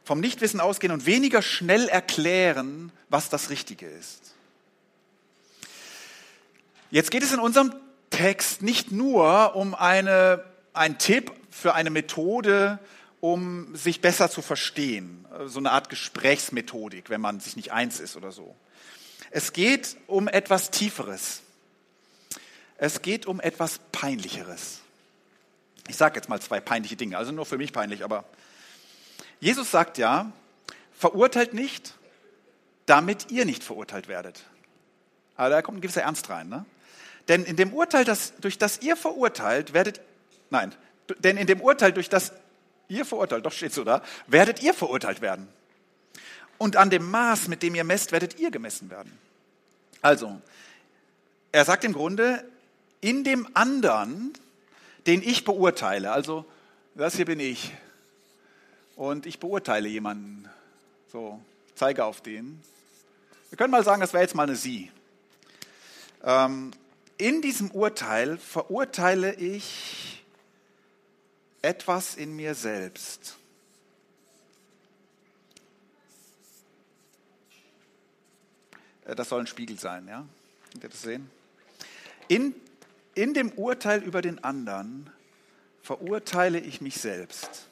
Vom 0.04 0.21
Nichtwissen 0.21 0.61
ausgehen 0.61 0.92
und 0.92 1.06
weniger 1.06 1.40
schnell 1.40 1.88
erklären, 1.88 2.92
was 3.09 3.30
das 3.30 3.49
Richtige 3.49 3.87
ist. 3.87 4.35
Jetzt 6.90 7.11
geht 7.11 7.23
es 7.23 7.32
in 7.32 7.38
unserem 7.40 7.73
Text 8.11 8.61
nicht 8.61 8.92
nur 8.92 9.56
um 9.56 9.75
eine, 9.75 10.44
einen 10.75 10.99
Tipp 10.99 11.32
für 11.50 11.73
eine 11.75 11.88
Methode, 11.88 12.78
um 13.21 13.75
sich 13.75 14.02
besser 14.02 14.28
zu 14.28 14.42
verstehen, 14.42 15.25
so 15.47 15.61
eine 15.61 15.71
Art 15.71 15.88
Gesprächsmethodik, 15.88 17.09
wenn 17.09 17.23
man 17.23 17.40
sich 17.40 17.56
nicht 17.56 17.73
eins 17.73 18.00
ist 18.00 18.16
oder 18.16 18.32
so. 18.32 18.54
Es 19.33 19.55
geht 19.55 19.97
um 20.09 20.29
etwas 20.29 20.71
Tieferes. 20.71 21.41
Es 22.77 23.01
geht 23.01 23.25
um 23.27 23.41
etwas 23.41 23.81
Peinlicheres. 23.91 24.81
Ich 25.89 25.97
sage 25.97 26.17
jetzt 26.17 26.29
mal 26.29 26.41
zwei 26.41 26.61
peinliche 26.61 26.97
Dinge, 26.97 27.17
also 27.17 27.33
nur 27.33 27.47
für 27.47 27.57
mich 27.57 27.73
peinlich, 27.73 28.05
aber 28.05 28.25
Jesus 29.41 29.71
sagt 29.71 29.97
ja, 29.97 30.31
verurteilt 30.93 31.55
nicht, 31.55 31.95
damit 32.85 33.31
ihr 33.31 33.47
nicht 33.47 33.65
verurteilt 33.65 34.07
werdet. 34.07 34.45
Aber 35.37 35.49
da 35.49 35.62
kommt 35.62 35.79
ein 35.79 35.81
gewisser 35.81 36.03
Ernst 36.03 36.29
rein. 36.29 36.51
Ne? 36.51 36.67
Denn 37.29 37.45
in 37.45 37.57
dem 37.57 37.73
Urteil, 37.73 38.05
das, 38.05 38.35
durch 38.41 38.59
das 38.59 38.83
ihr 38.83 38.97
verurteilt, 38.97 39.73
werdet, 39.73 40.03
nein, 40.51 40.75
denn 41.21 41.39
in 41.39 41.47
dem 41.47 41.62
Urteil, 41.62 41.93
durch 41.93 42.11
das 42.11 42.33
ihr 42.89 43.07
verurteilt, 43.07 43.47
doch 43.47 43.53
steht 43.53 43.73
so 43.73 43.83
da, 43.83 44.03
werdet 44.27 44.62
ihr 44.62 44.75
verurteilt 44.75 45.23
werden 45.23 45.49
und 46.62 46.76
an 46.76 46.90
dem 46.90 47.11
Maß, 47.11 47.49
mit 47.49 47.64
dem 47.64 47.75
ihr 47.75 47.83
messt, 47.83 48.12
werdet 48.12 48.38
ihr 48.38 48.52
gemessen 48.52 48.88
werden. 48.88 49.11
Also, 50.00 50.40
er 51.50 51.64
sagt 51.64 51.83
im 51.83 51.92
Grunde, 51.92 52.49
in 53.00 53.25
dem 53.25 53.49
anderen, 53.54 54.33
den 55.09 55.23
ich 55.23 55.45
beurteile, 55.45 56.12
also 56.12 56.45
das 56.95 57.16
hier 57.16 57.25
bin 57.25 57.40
ich 57.40 57.73
und 58.95 59.26
ich 59.26 59.40
beurteile 59.40 59.88
jemanden, 59.88 60.49
so, 61.11 61.40
zeige 61.75 62.04
auf 62.04 62.21
den. 62.21 62.62
Wir 63.50 63.59
können 63.59 63.73
mal 63.73 63.83
sagen, 63.83 64.00
das 64.00 64.12
wäre 64.12 64.23
jetzt 64.23 64.37
mal 64.37 64.45
eine 64.45 64.54
Sie. 64.54 64.92
Ähm, 66.23 66.71
in 67.19 67.42
diesem 67.42 67.73
Urteil 67.73 68.38
verurteile 68.38 69.35
ich 69.35 70.25
etwas 71.61 72.14
in 72.14 72.37
mir 72.37 72.54
selbst. 72.54 73.37
Das 79.14 79.28
soll 79.28 79.40
ein 79.40 79.47
Spiegel 79.47 79.78
sein, 79.78 80.07
ja? 80.09 80.25
Könnt 80.73 80.85
ihr 80.85 80.90
das 80.90 81.02
sehen? 81.02 81.31
In, 82.28 82.54
in 83.14 83.35
dem 83.35 83.50
Urteil 83.52 84.02
über 84.02 84.23
den 84.23 84.42
anderen 84.42 85.11
verurteile 85.83 86.59
ich 86.59 86.81
mich 86.81 86.97
selbst. 86.97 87.69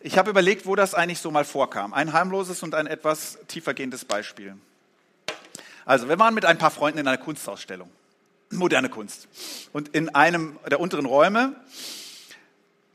Ich 0.00 0.18
habe 0.18 0.30
überlegt, 0.30 0.66
wo 0.66 0.74
das 0.74 0.94
eigentlich 0.94 1.20
so 1.20 1.30
mal 1.30 1.44
vorkam. 1.44 1.94
Ein 1.94 2.12
harmloses 2.12 2.62
und 2.62 2.74
ein 2.74 2.86
etwas 2.86 3.38
tiefergehendes 3.46 4.04
Beispiel. 4.04 4.56
Also, 5.84 6.08
wir 6.08 6.18
waren 6.18 6.34
mit 6.34 6.44
ein 6.44 6.58
paar 6.58 6.70
Freunden 6.70 6.98
in 6.98 7.06
einer 7.06 7.18
Kunstausstellung, 7.18 7.90
moderne 8.50 8.88
Kunst. 8.88 9.28
Und 9.72 9.88
in 9.88 10.14
einem 10.14 10.58
der 10.68 10.80
unteren 10.80 11.06
Räume 11.06 11.54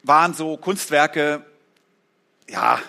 waren 0.04 0.34
so 0.34 0.58
Kunstwerke, 0.58 1.46
ja, 2.50 2.80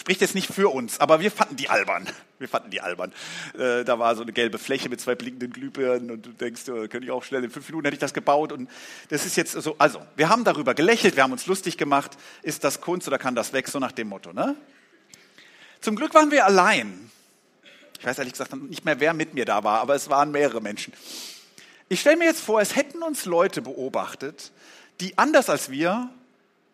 spricht 0.00 0.22
jetzt 0.22 0.34
nicht 0.34 0.52
für 0.52 0.72
uns, 0.72 0.98
aber 0.98 1.20
wir 1.20 1.30
fanden 1.30 1.56
die 1.56 1.68
albern. 1.68 2.08
Wir 2.38 2.48
fanden 2.48 2.70
die 2.70 2.80
albern. 2.80 3.12
Äh, 3.52 3.84
da 3.84 3.98
war 3.98 4.16
so 4.16 4.22
eine 4.22 4.32
gelbe 4.32 4.58
Fläche 4.58 4.88
mit 4.88 4.98
zwei 4.98 5.14
blinkenden 5.14 5.52
Glühbirnen 5.52 6.10
und 6.10 6.24
du 6.24 6.30
denkst, 6.30 6.62
oh, 6.70 6.88
könnte 6.88 7.04
ich 7.04 7.10
auch 7.10 7.22
schnell, 7.22 7.44
in 7.44 7.50
fünf 7.50 7.68
Minuten 7.68 7.84
hätte 7.84 7.96
ich 7.96 8.00
das 8.00 8.14
gebaut. 8.14 8.50
Und 8.50 8.70
das 9.10 9.26
ist 9.26 9.36
jetzt 9.36 9.52
so, 9.52 9.76
also, 9.78 10.00
wir 10.16 10.30
haben 10.30 10.42
darüber 10.42 10.72
gelächelt, 10.72 11.16
wir 11.16 11.22
haben 11.22 11.32
uns 11.32 11.44
lustig 11.46 11.76
gemacht. 11.76 12.12
Ist 12.42 12.64
das 12.64 12.80
Kunst 12.80 13.06
oder 13.08 13.18
kann 13.18 13.34
das 13.34 13.52
weg? 13.52 13.68
So 13.68 13.78
nach 13.78 13.92
dem 13.92 14.08
Motto, 14.08 14.32
ne? 14.32 14.56
Zum 15.82 15.96
Glück 15.96 16.14
waren 16.14 16.30
wir 16.30 16.46
allein. 16.46 17.10
Ich 17.98 18.06
weiß 18.06 18.18
ehrlich 18.18 18.32
gesagt 18.32 18.54
nicht 18.54 18.86
mehr, 18.86 19.00
wer 19.00 19.12
mit 19.12 19.34
mir 19.34 19.44
da 19.44 19.62
war, 19.62 19.80
aber 19.80 19.94
es 19.94 20.08
waren 20.08 20.30
mehrere 20.30 20.62
Menschen. 20.62 20.94
Ich 21.90 22.00
stelle 22.00 22.16
mir 22.16 22.24
jetzt 22.24 22.40
vor, 22.40 22.62
es 22.62 22.74
hätten 22.74 23.02
uns 23.02 23.26
Leute 23.26 23.60
beobachtet, 23.60 24.50
die 25.00 25.18
anders 25.18 25.50
als 25.50 25.70
wir 25.70 26.08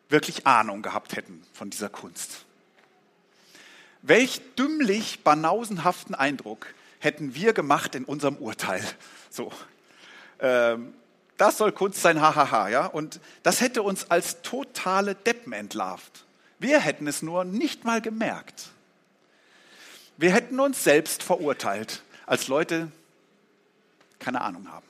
wirklich 0.09 0.47
Ahnung 0.47 0.83
gehabt 0.83 1.16
hätten 1.16 1.42
von 1.52 1.71
dieser 1.71 1.88
Kunst. 1.88 2.45
Welch 4.06 4.40
dümmlich 4.56 5.25
banausenhaften 5.25 6.14
Eindruck 6.14 6.68
hätten 7.00 7.34
wir 7.34 7.52
gemacht 7.52 7.96
in 7.96 8.04
unserem 8.04 8.36
Urteil. 8.36 8.84
So. 9.30 9.52
Ähm, 10.38 10.94
das 11.36 11.58
soll 11.58 11.72
Kunst 11.72 12.00
sein, 12.00 12.20
hahaha, 12.20 12.68
ja. 12.68 12.86
Und 12.86 13.20
das 13.42 13.60
hätte 13.60 13.82
uns 13.82 14.10
als 14.10 14.42
totale 14.42 15.14
Deppen 15.14 15.52
entlarvt. 15.52 16.25
Wir 16.58 16.80
hätten 16.80 17.06
es 17.06 17.20
nur 17.20 17.44
nicht 17.44 17.84
mal 17.84 18.00
gemerkt. 18.00 18.68
Wir 20.16 20.32
hätten 20.32 20.60
uns 20.60 20.84
selbst 20.84 21.22
verurteilt 21.22 22.02
als 22.25 22.48
Leute, 22.48 22.90
keine 24.18 24.40
Ahnung 24.40 24.70
haben. 24.70 24.86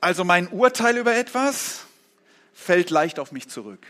Also 0.00 0.24
mein 0.24 0.48
Urteil 0.48 0.96
über 0.96 1.14
etwas 1.16 1.80
fällt 2.54 2.90
leicht 2.90 3.18
auf 3.18 3.32
mich 3.32 3.48
zurück. 3.48 3.84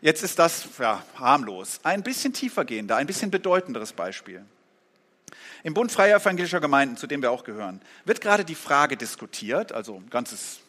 Jetzt 0.00 0.22
ist 0.22 0.38
das 0.38 0.66
ja, 0.78 1.04
harmlos. 1.16 1.80
Ein 1.82 2.02
bisschen 2.02 2.32
tiefergehender, 2.32 2.96
ein 2.96 3.06
bisschen 3.06 3.30
bedeutenderes 3.30 3.92
Beispiel. 3.92 4.44
Im 5.62 5.74
Bund 5.74 5.92
freier 5.92 6.16
evangelischer 6.16 6.60
Gemeinden, 6.60 6.96
zu 6.96 7.06
dem 7.06 7.20
wir 7.20 7.30
auch 7.30 7.44
gehören, 7.44 7.82
wird 8.06 8.22
gerade 8.22 8.44
die 8.44 8.54
Frage 8.54 8.96
diskutiert, 8.96 9.72
also 9.72 9.96
ein 9.96 10.08
ganzes 10.08 10.60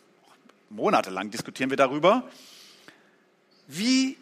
monatelang 0.70 1.32
diskutieren 1.32 1.70
wir 1.70 1.78
darüber, 1.78 2.30
wie 3.68 4.18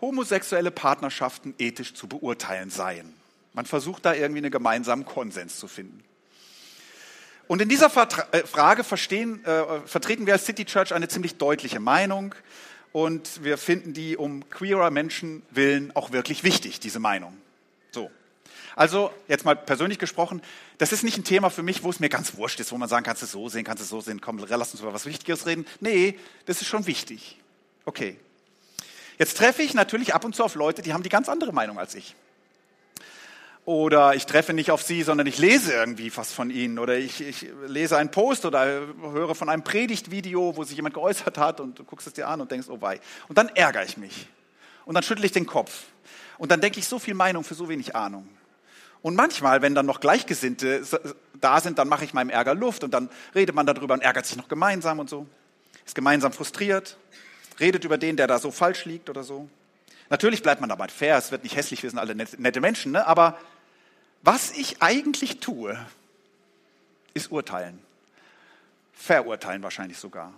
homosexuelle 0.00 0.70
Partnerschaften 0.70 1.54
ethisch 1.58 1.94
zu 1.94 2.06
beurteilen 2.06 2.70
seien. 2.70 3.12
Man 3.52 3.66
versucht 3.66 4.04
da 4.06 4.14
irgendwie 4.14 4.38
einen 4.38 4.52
gemeinsamen 4.52 5.04
Konsens 5.04 5.58
zu 5.58 5.66
finden. 5.66 6.04
Und 7.48 7.60
in 7.60 7.68
dieser 7.68 7.90
äh, 8.30 8.46
Frage 8.46 8.84
verstehen, 8.84 9.44
äh, 9.44 9.80
vertreten 9.84 10.24
wir 10.24 10.34
als 10.34 10.46
City 10.46 10.64
Church 10.64 10.94
eine 10.94 11.08
ziemlich 11.08 11.36
deutliche 11.36 11.80
Meinung 11.80 12.36
und 12.92 13.44
wir 13.44 13.58
finden 13.58 13.92
die 13.92 14.16
um 14.16 14.48
queerer 14.50 14.90
Menschen 14.90 15.42
willen 15.50 15.94
auch 15.94 16.12
wirklich 16.12 16.44
wichtig, 16.44 16.80
diese 16.80 16.98
Meinung. 16.98 17.36
So. 17.90 18.10
Also, 18.76 19.12
jetzt 19.28 19.44
mal 19.44 19.56
persönlich 19.56 19.98
gesprochen, 19.98 20.42
das 20.78 20.92
ist 20.92 21.02
nicht 21.02 21.18
ein 21.18 21.24
Thema 21.24 21.50
für 21.50 21.62
mich, 21.62 21.82
wo 21.82 21.90
es 21.90 22.00
mir 22.00 22.08
ganz 22.08 22.36
wurscht 22.36 22.60
ist, 22.60 22.72
wo 22.72 22.78
man 22.78 22.88
sagen, 22.88 23.04
kannst 23.04 23.22
du 23.22 23.26
es 23.26 23.32
so 23.32 23.48
sehen, 23.48 23.64
kannst 23.64 23.80
du 23.80 23.84
es 23.84 23.90
so 23.90 24.00
sehen, 24.00 24.20
komm, 24.20 24.38
lass 24.38 24.72
uns 24.72 24.80
über 24.80 24.94
was 24.94 25.06
Wichtiges 25.06 25.46
reden. 25.46 25.66
Nee, 25.80 26.18
das 26.46 26.62
ist 26.62 26.68
schon 26.68 26.86
wichtig. 26.86 27.38
Okay. 27.84 28.16
Jetzt 29.18 29.36
treffe 29.36 29.62
ich 29.62 29.74
natürlich 29.74 30.14
ab 30.14 30.24
und 30.24 30.34
zu 30.34 30.42
auf 30.42 30.54
Leute, 30.54 30.82
die 30.82 30.92
haben 30.92 31.02
die 31.02 31.10
ganz 31.10 31.28
andere 31.28 31.52
Meinung 31.52 31.78
als 31.78 31.94
ich 31.94 32.14
oder 33.70 34.16
ich 34.16 34.26
treffe 34.26 34.52
nicht 34.52 34.72
auf 34.72 34.82
sie, 34.82 35.04
sondern 35.04 35.28
ich 35.28 35.38
lese 35.38 35.72
irgendwie 35.72 36.10
was 36.16 36.32
von 36.32 36.50
ihnen 36.50 36.80
oder 36.80 36.98
ich, 36.98 37.20
ich 37.20 37.46
lese 37.68 37.96
einen 37.96 38.10
Post 38.10 38.44
oder 38.44 38.64
höre 38.64 39.36
von 39.36 39.48
einem 39.48 39.62
Predigtvideo, 39.62 40.56
wo 40.56 40.64
sich 40.64 40.74
jemand 40.74 40.94
geäußert 40.94 41.38
hat 41.38 41.60
und 41.60 41.78
du 41.78 41.84
guckst 41.84 42.08
es 42.08 42.12
dir 42.12 42.26
an 42.26 42.40
und 42.40 42.50
denkst, 42.50 42.66
oh 42.68 42.80
wei. 42.80 42.98
Und 43.28 43.38
dann 43.38 43.48
ärgere 43.50 43.84
ich 43.84 43.96
mich 43.96 44.26
und 44.86 44.94
dann 44.94 45.04
schüttle 45.04 45.24
ich 45.24 45.30
den 45.30 45.46
Kopf 45.46 45.84
und 46.36 46.50
dann 46.50 46.60
denke 46.60 46.80
ich 46.80 46.88
so 46.88 46.98
viel 46.98 47.14
Meinung 47.14 47.44
für 47.44 47.54
so 47.54 47.68
wenig 47.68 47.94
Ahnung. 47.94 48.28
Und 49.02 49.14
manchmal, 49.14 49.62
wenn 49.62 49.76
dann 49.76 49.86
noch 49.86 50.00
Gleichgesinnte 50.00 50.82
da 51.40 51.60
sind, 51.60 51.78
dann 51.78 51.86
mache 51.86 52.04
ich 52.04 52.12
meinem 52.12 52.30
Ärger 52.30 52.56
Luft 52.56 52.82
und 52.82 52.92
dann 52.92 53.08
redet 53.36 53.54
man 53.54 53.66
darüber 53.66 53.94
und 53.94 54.02
ärgert 54.02 54.26
sich 54.26 54.36
noch 54.36 54.48
gemeinsam 54.48 54.98
und 54.98 55.08
so. 55.08 55.28
Ist 55.86 55.94
gemeinsam 55.94 56.32
frustriert, 56.32 56.96
redet 57.60 57.84
über 57.84 57.98
den, 57.98 58.16
der 58.16 58.26
da 58.26 58.40
so 58.40 58.50
falsch 58.50 58.84
liegt 58.84 59.08
oder 59.08 59.22
so. 59.22 59.48
Natürlich 60.08 60.42
bleibt 60.42 60.60
man 60.60 60.68
dabei 60.68 60.88
fair, 60.88 61.16
es 61.16 61.30
wird 61.30 61.44
nicht 61.44 61.54
hässlich, 61.54 61.84
wir 61.84 61.90
sind 61.90 62.00
alle 62.00 62.16
nette 62.16 62.60
Menschen, 62.60 62.90
ne? 62.90 63.06
aber 63.06 63.38
was 64.22 64.50
ich 64.52 64.82
eigentlich 64.82 65.40
tue, 65.40 65.78
ist 67.14 67.30
urteilen. 67.30 67.78
Verurteilen 68.92 69.62
wahrscheinlich 69.62 69.98
sogar. 69.98 70.32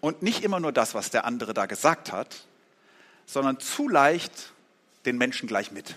Und 0.00 0.22
nicht 0.22 0.42
immer 0.44 0.60
nur 0.60 0.72
das, 0.72 0.94
was 0.94 1.10
der 1.10 1.24
andere 1.24 1.54
da 1.54 1.66
gesagt 1.66 2.12
hat, 2.12 2.44
sondern 3.26 3.58
zu 3.60 3.88
leicht 3.88 4.52
den 5.06 5.16
Menschen 5.16 5.48
gleich 5.48 5.72
mit. 5.72 5.96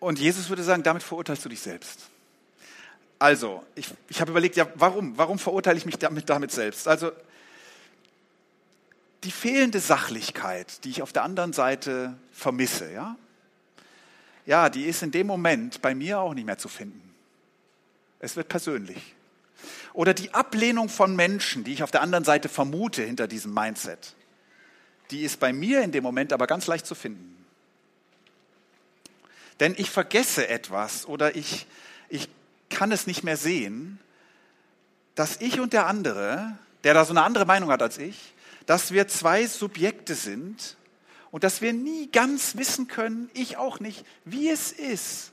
Und 0.00 0.18
Jesus 0.18 0.48
würde 0.48 0.62
sagen, 0.62 0.82
damit 0.82 1.02
verurteilst 1.02 1.44
du 1.44 1.48
dich 1.48 1.60
selbst. 1.60 2.08
Also, 3.18 3.64
ich, 3.74 3.88
ich 4.08 4.20
habe 4.20 4.30
überlegt, 4.30 4.56
ja, 4.56 4.68
warum? 4.74 5.16
Warum 5.16 5.38
verurteile 5.38 5.78
ich 5.78 5.86
mich 5.86 5.98
damit, 5.98 6.28
damit 6.28 6.52
selbst? 6.52 6.86
Also, 6.86 7.12
die 9.24 9.30
fehlende 9.30 9.80
Sachlichkeit, 9.80 10.84
die 10.84 10.90
ich 10.90 11.02
auf 11.02 11.12
der 11.12 11.24
anderen 11.24 11.52
Seite 11.52 12.16
vermisse, 12.32 12.92
ja, 12.92 13.16
ja, 14.46 14.70
die 14.70 14.84
ist 14.84 15.02
in 15.02 15.10
dem 15.10 15.26
Moment 15.26 15.82
bei 15.82 15.94
mir 15.94 16.20
auch 16.20 16.32
nicht 16.32 16.46
mehr 16.46 16.58
zu 16.58 16.68
finden. 16.68 17.02
Es 18.20 18.36
wird 18.36 18.48
persönlich. 18.48 19.14
Oder 19.92 20.14
die 20.14 20.32
Ablehnung 20.34 20.88
von 20.88 21.16
Menschen, 21.16 21.64
die 21.64 21.72
ich 21.72 21.82
auf 21.82 21.90
der 21.90 22.02
anderen 22.02 22.24
Seite 22.24 22.48
vermute 22.48 23.02
hinter 23.02 23.26
diesem 23.26 23.52
Mindset, 23.52 24.14
die 25.10 25.22
ist 25.22 25.40
bei 25.40 25.52
mir 25.52 25.82
in 25.82 25.92
dem 25.92 26.02
Moment 26.02 26.32
aber 26.32 26.46
ganz 26.46 26.66
leicht 26.66 26.86
zu 26.86 26.94
finden. 26.94 27.44
Denn 29.60 29.74
ich 29.76 29.90
vergesse 29.90 30.48
etwas 30.48 31.06
oder 31.06 31.34
ich, 31.36 31.66
ich 32.08 32.28
kann 32.68 32.92
es 32.92 33.06
nicht 33.06 33.24
mehr 33.24 33.36
sehen, 33.36 33.98
dass 35.14 35.40
ich 35.40 35.60
und 35.60 35.72
der 35.72 35.86
andere, 35.86 36.58
der 36.84 36.94
da 36.94 37.04
so 37.04 37.12
eine 37.12 37.22
andere 37.22 37.46
Meinung 37.46 37.70
hat 37.70 37.82
als 37.82 37.98
ich, 37.98 38.34
dass 38.66 38.92
wir 38.92 39.08
zwei 39.08 39.46
Subjekte 39.46 40.14
sind 40.14 40.76
und 41.36 41.44
dass 41.44 41.60
wir 41.60 41.74
nie 41.74 42.10
ganz 42.10 42.56
wissen 42.56 42.88
können, 42.88 43.28
ich 43.34 43.58
auch 43.58 43.78
nicht, 43.78 44.06
wie 44.24 44.48
es 44.48 44.72
ist, 44.72 45.32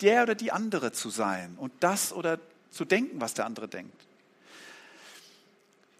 der 0.00 0.24
oder 0.24 0.34
die 0.34 0.50
andere 0.50 0.90
zu 0.90 1.10
sein 1.10 1.54
und 1.58 1.72
das 1.78 2.12
oder 2.12 2.40
zu 2.72 2.84
denken, 2.84 3.20
was 3.20 3.34
der 3.34 3.46
andere 3.46 3.68
denkt. 3.68 3.94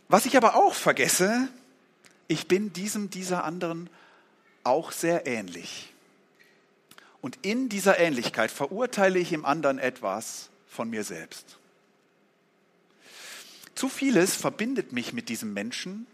Was 0.09 0.27
ich 0.27 0.37
aber 0.37 0.57
auch 0.57 0.75
vergesse, 0.75 1.47
ich 2.27 2.49
bin 2.49 2.73
diesem, 2.73 3.11
dieser 3.11 3.45
anderen 3.45 3.89
auch 4.65 4.91
sehr 4.91 5.25
ähnlich. 5.25 5.95
Und 7.21 7.39
in 7.43 7.69
dieser 7.69 7.97
Ähnlichkeit 7.97 8.51
verurteile 8.51 9.21
ich 9.21 9.33
im 9.33 9.45
anderen 9.45 9.79
etwas 9.79 10.51
von 10.67 10.91
mir 10.91 11.05
selbst. 11.05 11.59
Zu 13.77 13.89
vieles 13.89 14.35
verbindet 14.35 14.91
mich 14.91 15.13
mit 15.13 15.29
diesem 15.29 15.53
Menschen, 15.53 16.09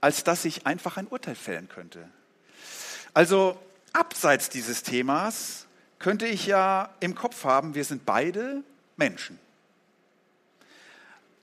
als 0.00 0.24
dass 0.24 0.44
ich 0.44 0.66
einfach 0.66 0.96
ein 0.96 1.06
Urteil 1.06 1.36
fällen 1.36 1.68
könnte. 1.68 2.08
Also 3.14 3.56
abseits 3.92 4.50
dieses 4.50 4.82
Themas 4.82 5.66
könnte 5.98 6.26
ich 6.26 6.46
ja 6.46 6.90
im 7.00 7.14
Kopf 7.14 7.44
haben, 7.44 7.74
wir 7.74 7.84
sind 7.84 8.04
beide 8.04 8.62
Menschen. 8.96 9.38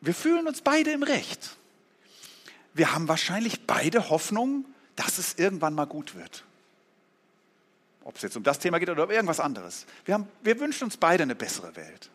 Wir 0.01 0.13
fühlen 0.13 0.47
uns 0.47 0.62
beide 0.62 0.91
im 0.91 1.03
Recht. 1.03 1.55
Wir 2.73 2.93
haben 2.93 3.07
wahrscheinlich 3.07 3.65
beide 3.65 4.10
Hoffnung, 4.10 4.65
dass 4.95 5.17
es 5.17 5.36
irgendwann 5.36 5.73
mal 5.73 5.86
gut 5.86 6.15
wird. 6.15 6.43
Ob 8.03 8.15
es 8.15 8.21
jetzt 8.23 8.36
um 8.36 8.43
das 8.43 8.60
Thema 8.60 8.79
geht 8.79 8.89
oder 8.89 9.03
um 9.03 9.12
irgendwas 9.12 9.39
anderes. 9.39 9.86
Wir, 10.05 10.15
haben, 10.15 10.27
wir 10.41 10.60
wünschen 10.60 10.86
uns 10.86 10.97
beide 10.97 11.23
eine 11.23 11.36
bessere 11.36 11.75
Welt. 11.75 12.10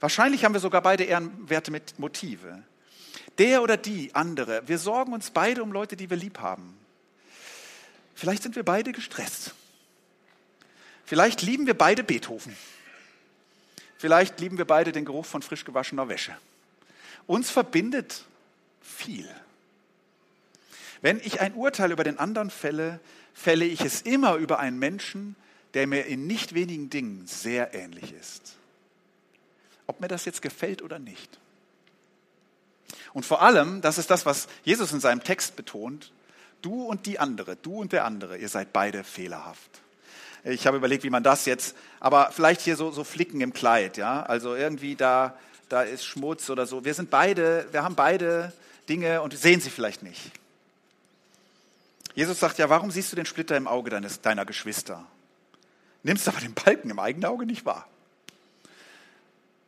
Wahrscheinlich 0.00 0.44
haben 0.44 0.52
wir 0.52 0.60
sogar 0.60 0.82
beide 0.82 1.04
ehrenwerte 1.04 1.72
Motive. 1.98 2.62
Der 3.38 3.62
oder 3.62 3.76
die 3.76 4.14
andere. 4.14 4.66
Wir 4.66 4.78
sorgen 4.78 5.12
uns 5.12 5.30
beide 5.30 5.62
um 5.62 5.72
Leute, 5.72 5.96
die 5.96 6.08
wir 6.08 6.16
lieb 6.16 6.38
haben. 6.38 6.76
Vielleicht 8.16 8.42
sind 8.42 8.56
wir 8.56 8.64
beide 8.64 8.92
gestresst. 8.92 9.54
Vielleicht 11.04 11.42
lieben 11.42 11.66
wir 11.66 11.74
beide 11.74 12.02
Beethoven. 12.02 12.56
Vielleicht 13.98 14.40
lieben 14.40 14.58
wir 14.58 14.64
beide 14.64 14.90
den 14.90 15.04
Geruch 15.04 15.26
von 15.26 15.42
frisch 15.42 15.64
gewaschener 15.64 16.08
Wäsche. 16.08 16.36
Uns 17.26 17.50
verbindet 17.50 18.24
viel. 18.80 19.28
Wenn 21.02 21.20
ich 21.20 21.40
ein 21.40 21.54
Urteil 21.54 21.92
über 21.92 22.04
den 22.04 22.18
anderen 22.18 22.50
fälle, 22.50 23.00
fälle 23.34 23.66
ich 23.66 23.82
es 23.82 24.00
immer 24.00 24.36
über 24.36 24.58
einen 24.58 24.78
Menschen, 24.78 25.36
der 25.74 25.86
mir 25.86 26.06
in 26.06 26.26
nicht 26.26 26.54
wenigen 26.54 26.88
Dingen 26.88 27.26
sehr 27.26 27.74
ähnlich 27.74 28.12
ist. 28.12 28.56
Ob 29.86 30.00
mir 30.00 30.08
das 30.08 30.24
jetzt 30.24 30.40
gefällt 30.40 30.80
oder 30.80 30.98
nicht. 30.98 31.38
Und 33.12 33.26
vor 33.26 33.42
allem, 33.42 33.82
das 33.82 33.98
ist 33.98 34.10
das, 34.10 34.24
was 34.24 34.48
Jesus 34.64 34.92
in 34.92 35.00
seinem 35.00 35.22
Text 35.22 35.54
betont, 35.54 36.12
du 36.66 36.82
und 36.82 37.06
die 37.06 37.20
andere, 37.20 37.54
du 37.54 37.80
und 37.80 37.92
der 37.92 38.04
andere, 38.04 38.36
ihr 38.38 38.48
seid 38.48 38.72
beide 38.72 39.04
fehlerhaft. 39.04 39.70
Ich 40.42 40.66
habe 40.66 40.76
überlegt, 40.76 41.04
wie 41.04 41.10
man 41.10 41.22
das 41.22 41.46
jetzt, 41.46 41.76
aber 42.00 42.30
vielleicht 42.32 42.60
hier 42.60 42.76
so, 42.76 42.90
so 42.90 43.04
Flicken 43.04 43.40
im 43.40 43.52
Kleid, 43.52 43.96
ja, 43.96 44.24
also 44.24 44.56
irgendwie 44.56 44.96
da, 44.96 45.38
da 45.68 45.82
ist 45.82 46.04
Schmutz 46.04 46.50
oder 46.50 46.66
so. 46.66 46.84
Wir 46.84 46.94
sind 46.94 47.08
beide, 47.08 47.68
wir 47.70 47.84
haben 47.84 47.94
beide 47.94 48.52
Dinge 48.88 49.22
und 49.22 49.36
sehen 49.36 49.60
sie 49.60 49.70
vielleicht 49.70 50.02
nicht. 50.02 50.32
Jesus 52.14 52.40
sagt 52.40 52.58
ja, 52.58 52.68
warum 52.68 52.90
siehst 52.90 53.12
du 53.12 53.16
den 53.16 53.26
Splitter 53.26 53.56
im 53.56 53.68
Auge 53.68 53.90
deines, 53.90 54.20
deiner 54.20 54.44
Geschwister? 54.44 55.04
Nimmst 56.02 56.26
aber 56.26 56.40
den 56.40 56.54
Balken 56.54 56.90
im 56.90 56.98
eigenen 56.98 57.26
Auge 57.26 57.46
nicht 57.46 57.64
wahr. 57.64 57.86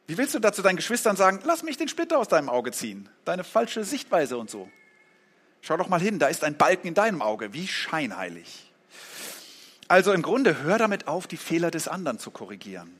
Wie 0.09 0.17
willst 0.17 0.35
du 0.35 0.41
dazu 0.41 0.63
deinen 0.63 0.77
Geschwistern 0.77 1.15
sagen, 1.15 1.41
lass 1.45 1.63
mich 1.63 1.77
den 1.77 1.89
Splitter 1.89 2.19
aus 2.19 2.29
deinem 2.29 2.49
Auge 2.49 2.73
ziehen? 2.73 3.09
Deine 3.25 3.45
falsche 3.45 3.85
Sichtweise 3.85 4.37
und 4.39 4.51
so. 4.51 4.69
Schau 5.69 5.77
doch 5.77 5.89
mal 5.89 6.01
hin, 6.01 6.19
da 6.19 6.29
ist 6.29 6.45
ein 6.45 6.57
Balken 6.57 6.89
in 6.89 6.95
deinem 6.95 7.21
Auge, 7.21 7.53
wie 7.53 7.69
scheinheilig. 7.69 8.73
Also 9.87 10.15
im 10.15 10.23
Grunde 10.23 10.63
hör 10.63 10.79
damit 10.79 11.07
auf, 11.09 11.27
die 11.27 11.37
Fehler 11.37 11.71
des 11.71 11.89
anderen 11.89 12.19
zu 12.19 12.31
korrigieren. 12.31 12.99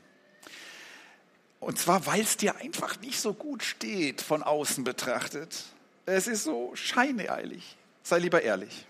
Und 1.59 1.79
zwar, 1.79 2.05
weil 2.05 2.21
es 2.21 2.37
dir 2.37 2.57
einfach 2.57 2.99
nicht 2.99 3.19
so 3.19 3.33
gut 3.33 3.63
steht 3.63 4.21
von 4.21 4.43
außen 4.43 4.83
betrachtet. 4.83 5.63
Es 6.05 6.27
ist 6.27 6.43
so 6.43 6.69
scheinheilig. 6.75 7.75
Sei 8.03 8.19
lieber 8.19 8.43
ehrlich. 8.43 8.85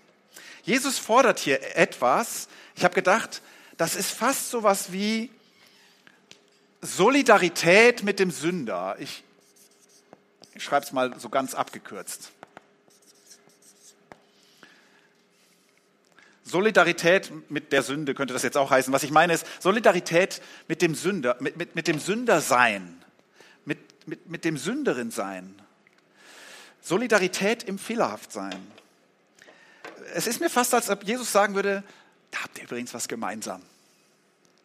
Jesus 0.62 0.98
fordert 0.98 1.38
hier 1.38 1.74
etwas. 1.74 2.48
Ich 2.76 2.84
habe 2.84 2.94
gedacht, 2.94 3.40
das 3.78 3.96
ist 3.96 4.10
fast 4.10 4.50
so 4.50 4.62
was 4.62 4.92
wie 4.92 5.30
Solidarität 6.82 8.02
mit 8.02 8.18
dem 8.18 8.30
Sünder. 8.30 8.96
Ich, 8.98 9.24
ich 10.54 10.62
schreibe 10.62 10.84
es 10.84 10.92
mal 10.92 11.18
so 11.18 11.30
ganz 11.30 11.54
abgekürzt. 11.54 12.32
Solidarität 16.50 17.32
mit 17.50 17.72
der 17.72 17.82
Sünde 17.82 18.14
könnte 18.14 18.34
das 18.34 18.42
jetzt 18.42 18.56
auch 18.56 18.70
heißen. 18.70 18.92
Was 18.92 19.02
ich 19.02 19.10
meine 19.10 19.32
ist 19.32 19.46
Solidarität 19.60 20.42
mit 20.68 20.82
dem 20.82 20.94
Sünder, 20.94 21.36
mit, 21.40 21.56
mit, 21.56 21.74
mit 21.74 21.86
dem 21.86 21.98
Sündersein, 21.98 23.02
mit, 23.64 23.78
mit, 24.06 24.28
mit 24.28 24.44
dem 24.44 24.56
Sünderin-Sein. 24.56 25.54
Solidarität 26.82 27.62
im 27.62 27.78
Fehlerhaftsein. 27.78 28.60
Es 30.14 30.26
ist 30.26 30.40
mir 30.40 30.50
fast, 30.50 30.74
als 30.74 30.90
ob 30.90 31.04
Jesus 31.04 31.30
sagen 31.30 31.54
würde, 31.54 31.84
da 32.30 32.42
habt 32.42 32.58
ihr 32.58 32.64
übrigens 32.64 32.92
was 32.94 33.06
gemeinsam. 33.06 33.62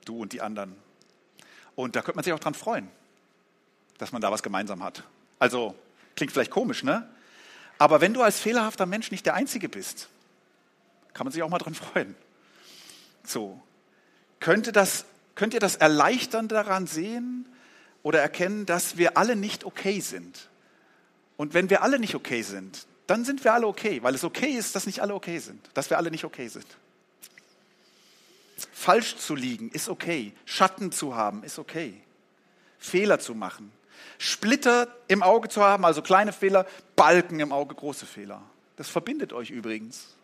Du 0.05 0.19
und 0.21 0.33
die 0.33 0.41
anderen. 0.41 0.75
Und 1.75 1.95
da 1.95 2.01
könnte 2.01 2.15
man 2.15 2.23
sich 2.23 2.33
auch 2.33 2.39
dran 2.39 2.53
freuen, 2.53 2.89
dass 3.97 4.11
man 4.11 4.21
da 4.21 4.31
was 4.31 4.43
gemeinsam 4.43 4.83
hat. 4.83 5.03
Also, 5.39 5.75
klingt 6.15 6.31
vielleicht 6.31 6.51
komisch, 6.51 6.83
ne? 6.83 7.07
Aber 7.77 8.01
wenn 8.01 8.13
du 8.13 8.21
als 8.21 8.39
fehlerhafter 8.39 8.85
Mensch 8.85 9.11
nicht 9.11 9.25
der 9.25 9.33
Einzige 9.33 9.67
bist, 9.67 10.09
kann 11.15 11.25
man 11.25 11.31
sich 11.31 11.41
auch 11.41 11.49
mal 11.49 11.57
dran 11.57 11.73
freuen. 11.73 12.15
So. 13.23 13.59
Könnte 14.39 14.71
das, 14.71 15.05
könnt 15.33 15.55
ihr 15.55 15.59
das 15.61 15.77
Erleichtern 15.77 16.47
daran 16.47 16.85
sehen 16.85 17.47
oder 18.03 18.19
erkennen, 18.19 18.67
dass 18.67 18.97
wir 18.97 19.17
alle 19.17 19.35
nicht 19.35 19.63
okay 19.63 20.01
sind? 20.01 20.49
Und 21.37 21.53
wenn 21.53 21.69
wir 21.69 21.81
alle 21.81 21.99
nicht 21.99 22.15
okay 22.15 22.41
sind, 22.41 22.85
dann 23.07 23.23
sind 23.23 23.43
wir 23.45 23.53
alle 23.53 23.65
okay, 23.65 24.03
weil 24.03 24.13
es 24.13 24.25
okay 24.25 24.51
ist, 24.51 24.75
dass 24.75 24.85
nicht 24.85 25.01
alle 25.01 25.15
okay 25.15 25.39
sind, 25.39 25.65
dass 25.73 25.89
wir 25.89 25.97
alle 25.97 26.11
nicht 26.11 26.25
okay 26.25 26.49
sind. 26.49 26.67
Falsch 28.73 29.15
zu 29.15 29.35
liegen 29.35 29.71
ist 29.71 29.87
okay, 29.87 30.33
Schatten 30.43 30.91
zu 30.91 31.15
haben 31.15 31.43
ist 31.43 31.59
okay, 31.59 31.93
Fehler 32.77 33.19
zu 33.19 33.35
machen, 33.35 33.71
Splitter 34.17 34.93
im 35.07 35.23
Auge 35.23 35.47
zu 35.47 35.63
haben, 35.63 35.85
also 35.85 36.01
kleine 36.01 36.33
Fehler, 36.33 36.65
Balken 36.97 37.39
im 37.39 37.53
Auge, 37.53 37.73
große 37.73 38.05
Fehler. 38.05 38.41
Das 38.75 38.89
verbindet 38.89 39.31
euch 39.31 39.49
übrigens. 39.49 40.15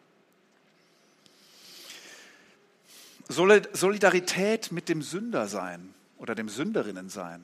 Solidarität 3.31 4.71
mit 4.71 4.89
dem 4.89 5.01
Sünder 5.01 5.47
sein 5.47 5.93
oder 6.17 6.35
dem 6.35 6.49
Sünderinnen 6.49 7.09
sein. 7.09 7.41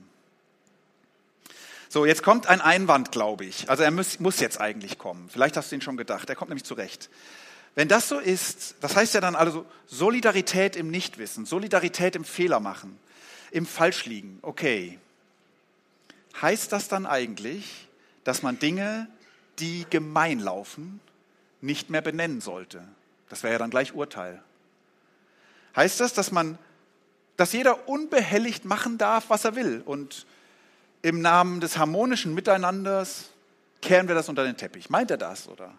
So, 1.89 2.05
jetzt 2.05 2.21
kommt 2.21 2.47
ein 2.47 2.59
Einwand, 2.59 3.11
glaube 3.11 3.45
ich. 3.45 3.69
Also 3.69 3.83
er 3.83 3.91
muss, 3.91 4.19
muss 4.19 4.39
jetzt 4.39 4.59
eigentlich 4.59 4.97
kommen. 4.97 5.29
Vielleicht 5.31 5.55
hast 5.55 5.71
du 5.71 5.75
ihn 5.75 5.81
schon 5.81 5.97
gedacht. 5.97 6.29
Er 6.29 6.35
kommt 6.35 6.49
nämlich 6.49 6.65
zurecht. 6.65 7.09
Wenn 7.75 7.87
das 7.87 8.09
so 8.09 8.19
ist, 8.19 8.75
das 8.81 8.95
heißt 8.95 9.13
ja 9.13 9.21
dann 9.21 9.35
also 9.35 9.65
Solidarität 9.85 10.75
im 10.75 10.89
Nichtwissen, 10.89 11.45
Solidarität 11.45 12.15
im 12.15 12.25
Fehlermachen, 12.25 12.97
im 13.51 13.65
Falschliegen. 13.65 14.39
Okay. 14.41 14.99
Heißt 16.41 16.71
das 16.71 16.87
dann 16.87 17.05
eigentlich, 17.05 17.87
dass 18.23 18.43
man 18.43 18.59
Dinge, 18.59 19.07
die 19.59 19.85
gemein 19.89 20.39
laufen, 20.39 20.99
nicht 21.61 21.89
mehr 21.89 22.01
benennen 22.01 22.41
sollte? 22.41 22.83
Das 23.29 23.43
wäre 23.43 23.53
ja 23.53 23.59
dann 23.59 23.69
gleich 23.69 23.93
Urteil. 23.93 24.43
Heißt 25.77 26.01
das, 26.01 26.13
dass 26.13 26.31
man, 26.31 26.57
dass 27.37 27.53
jeder 27.53 27.87
unbehelligt 27.87 28.65
machen 28.65 28.97
darf, 28.97 29.29
was 29.29 29.45
er 29.45 29.55
will 29.55 29.81
und 29.85 30.25
im 31.03 31.21
Namen 31.21 31.61
des 31.61 31.77
harmonischen 31.77 32.33
Miteinanders 32.33 33.29
kehren 33.81 34.07
wir 34.07 34.15
das 34.15 34.27
unter 34.27 34.43
den 34.43 34.57
Teppich. 34.57 34.89
Meint 34.89 35.11
er 35.11 35.17
das, 35.17 35.47
oder? 35.47 35.71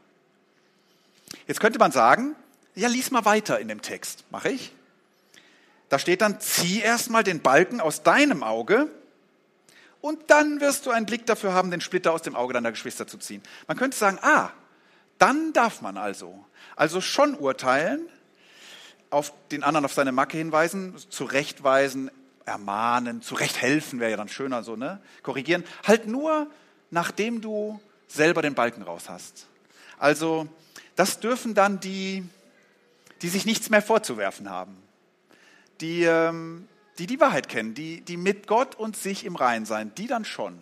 Jetzt 1.47 1.61
könnte 1.61 1.81
man 1.81 1.93
sagen, 1.93 2.37
ja, 2.77 2.89
lies 2.89 3.11
mal 3.11 3.25
weiter 3.25 3.59
in 3.59 3.67
dem 3.69 3.83
Text. 3.83 4.25
Mache 4.31 4.51
ich. 4.51 4.73
Da 5.89 5.99
steht 5.99 6.21
dann, 6.21 6.41
zieh 6.41 6.81
erstmal 6.81 7.25
den 7.25 7.41
Balken 7.41 7.81
aus 7.81 8.05
deinem 8.05 8.45
Auge 8.45 8.89
und 10.01 10.31
dann 10.31 10.61
wirst 10.61 10.87
du 10.87 10.91
einen 10.91 11.07
Blick 11.07 11.27
dafür 11.27 11.55
haben, 11.55 11.73
den 11.73 11.81
Splitter 11.81 12.13
aus 12.13 12.23
dem 12.23 12.37
Auge 12.37 12.55
deiner 12.55 12.71
Geschwister 12.71 13.09
zu 13.09 13.19
ziehen. 13.19 13.43
Man 13.67 13.77
könnte 13.77 13.97
sagen, 13.97 14.19
ah, 14.23 14.51
dann 15.19 15.53
darf 15.53 15.83
man 15.83 15.97
also. 15.97 16.45
Also 16.77 17.01
schon 17.01 17.35
urteilen, 17.35 18.09
auf 19.11 19.33
den 19.51 19.63
anderen 19.63 19.85
auf 19.85 19.93
seine 19.93 20.13
Macke 20.13 20.37
hinweisen, 20.37 20.95
zurechtweisen, 21.09 22.11
ermahnen, 22.45 23.23
zurecht 23.23 23.61
helfen 23.61 24.01
wäre 24.01 24.11
ja 24.13 24.17
dann 24.17 24.29
schöner 24.29 24.63
so, 24.63 24.77
ne? 24.77 25.01
Korrigieren. 25.23 25.65
Halt 25.87 26.07
nur, 26.07 26.49
nachdem 26.91 27.41
du 27.41 27.81
selber 28.07 28.43
den 28.43 28.55
Balken 28.55 28.83
raus 28.83 29.09
hast. 29.09 29.47
Also, 29.99 30.49
das 30.97 31.21
dürfen 31.21 31.55
dann 31.55 31.81
die, 31.81 32.25
die 33.23 33.29
sich 33.29 33.45
nichts 33.45 33.71
mehr 33.71 33.83
vorzuwerfen 33.83 34.51
haben. 34.51 34.77
Die, 35.81 36.03
ähm, 36.05 36.67
die 36.99 37.07
die 37.07 37.21
Wahrheit 37.21 37.49
kennen, 37.49 37.75
die, 37.75 38.01
die 38.01 38.17
mit 38.17 38.47
Gott 38.47 38.75
und 38.75 38.97
sich 38.97 39.25
im 39.25 39.37
Rein 39.37 39.67
sein, 39.67 39.93
die 39.97 40.07
dann 40.07 40.25
schon. 40.25 40.59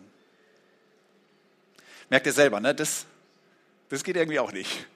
Merkt 2.11 2.27
ihr 2.27 2.33
selber, 2.33 2.61
ne? 2.61 2.75
Das, 2.75 3.07
das 3.89 4.05
geht 4.05 4.17
irgendwie 4.17 4.41
auch 4.41 4.53
nicht. 4.53 4.87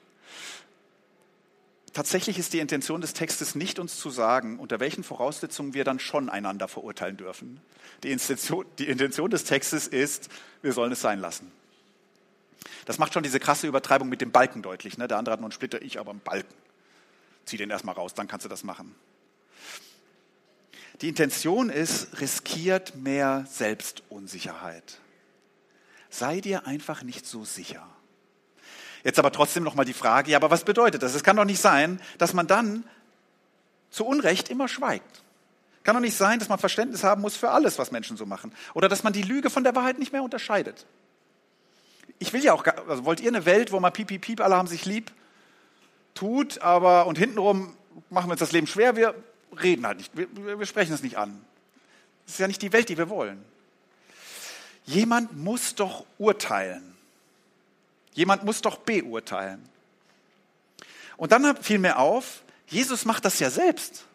Tatsächlich 1.93 2.39
ist 2.39 2.53
die 2.53 2.59
Intention 2.59 3.01
des 3.01 3.13
Textes 3.13 3.53
nicht 3.53 3.77
uns 3.77 3.97
zu 3.97 4.09
sagen, 4.09 4.59
unter 4.59 4.79
welchen 4.79 5.03
Voraussetzungen 5.03 5.73
wir 5.73 5.83
dann 5.83 5.99
schon 5.99 6.29
einander 6.29 6.69
verurteilen 6.69 7.17
dürfen. 7.17 7.59
Die 8.03 8.11
Intention, 8.11 8.65
die 8.79 8.87
Intention 8.87 9.29
des 9.29 9.43
Textes 9.43 9.87
ist, 9.87 10.29
wir 10.61 10.71
sollen 10.71 10.93
es 10.93 11.01
sein 11.01 11.19
lassen. 11.19 11.51
Das 12.85 12.97
macht 12.97 13.13
schon 13.13 13.23
diese 13.23 13.39
krasse 13.39 13.67
Übertreibung 13.67 14.07
mit 14.07 14.21
dem 14.21 14.31
Balken 14.31 14.61
deutlich. 14.61 14.97
Ne? 14.97 15.07
Der 15.07 15.17
andere 15.17 15.33
hat 15.33 15.41
nur 15.41 15.47
einen 15.47 15.53
Splitter, 15.53 15.81
ich 15.81 15.99
aber 15.99 16.11
einen 16.11 16.21
Balken. 16.21 16.53
Zieh 17.45 17.57
den 17.57 17.69
erstmal 17.69 17.95
raus, 17.95 18.13
dann 18.13 18.27
kannst 18.27 18.45
du 18.45 18.49
das 18.49 18.63
machen. 18.63 18.95
Die 21.01 21.09
Intention 21.09 21.69
ist, 21.69 22.21
riskiert 22.21 22.95
mehr 22.95 23.45
Selbstunsicherheit. 23.49 24.99
Sei 26.09 26.41
dir 26.41 26.67
einfach 26.67 27.03
nicht 27.03 27.25
so 27.25 27.43
sicher. 27.43 27.87
Jetzt 29.03 29.19
aber 29.19 29.31
trotzdem 29.31 29.63
noch 29.63 29.75
mal 29.75 29.85
die 29.85 29.93
Frage, 29.93 30.31
ja, 30.31 30.37
aber 30.37 30.51
was 30.51 30.63
bedeutet 30.63 31.01
das? 31.03 31.15
Es 31.15 31.23
kann 31.23 31.35
doch 31.35 31.45
nicht 31.45 31.61
sein, 31.61 31.99
dass 32.17 32.33
man 32.33 32.47
dann 32.47 32.83
zu 33.89 34.05
Unrecht 34.05 34.49
immer 34.49 34.67
schweigt. 34.67 35.23
Kann 35.83 35.95
doch 35.95 36.01
nicht 36.01 36.15
sein, 36.15 36.39
dass 36.39 36.49
man 36.49 36.59
Verständnis 36.59 37.03
haben 37.03 37.21
muss 37.21 37.35
für 37.35 37.49
alles, 37.49 37.79
was 37.79 37.91
Menschen 37.91 38.15
so 38.15 38.25
machen. 38.25 38.53
Oder 38.73 38.87
dass 38.87 39.03
man 39.03 39.13
die 39.13 39.23
Lüge 39.23 39.49
von 39.49 39.63
der 39.63 39.75
Wahrheit 39.75 39.97
nicht 39.97 40.13
mehr 40.13 40.21
unterscheidet. 40.21 40.85
Ich 42.19 42.33
will 42.33 42.43
ja 42.43 42.53
auch, 42.53 42.65
also 42.87 43.05
wollt 43.05 43.19
ihr 43.19 43.29
eine 43.29 43.45
Welt, 43.45 43.71
wo 43.71 43.79
man 43.79 43.91
piep, 43.91 44.07
piep, 44.07 44.21
piep, 44.21 44.41
alle 44.41 44.55
haben 44.55 44.67
sich 44.67 44.85
lieb, 44.85 45.11
tut, 46.13 46.61
aber 46.61 47.07
und 47.07 47.17
hintenrum 47.17 47.75
machen 48.11 48.27
wir 48.27 48.33
uns 48.33 48.39
das 48.39 48.51
Leben 48.51 48.67
schwer, 48.67 48.95
wir 48.95 49.15
reden 49.59 49.87
halt 49.87 49.97
nicht, 49.97 50.15
wir, 50.15 50.59
wir 50.59 50.65
sprechen 50.67 50.93
es 50.93 51.01
nicht 51.01 51.17
an. 51.17 51.43
Das 52.25 52.35
ist 52.35 52.39
ja 52.39 52.47
nicht 52.47 52.61
die 52.61 52.71
Welt, 52.73 52.89
die 52.89 52.97
wir 52.97 53.09
wollen. 53.09 53.43
Jemand 54.85 55.35
muss 55.35 55.73
doch 55.75 56.05
urteilen. 56.19 56.90
Jemand 58.13 58.43
muss 58.43 58.61
doch 58.61 58.77
beurteilen. 58.77 59.67
Und 61.17 61.31
dann 61.31 61.55
fiel 61.57 61.77
mir 61.77 61.97
auf, 61.97 62.43
Jesus 62.67 63.05
macht 63.05 63.25
das 63.25 63.39
ja 63.39 63.49
selbst, 63.49 64.05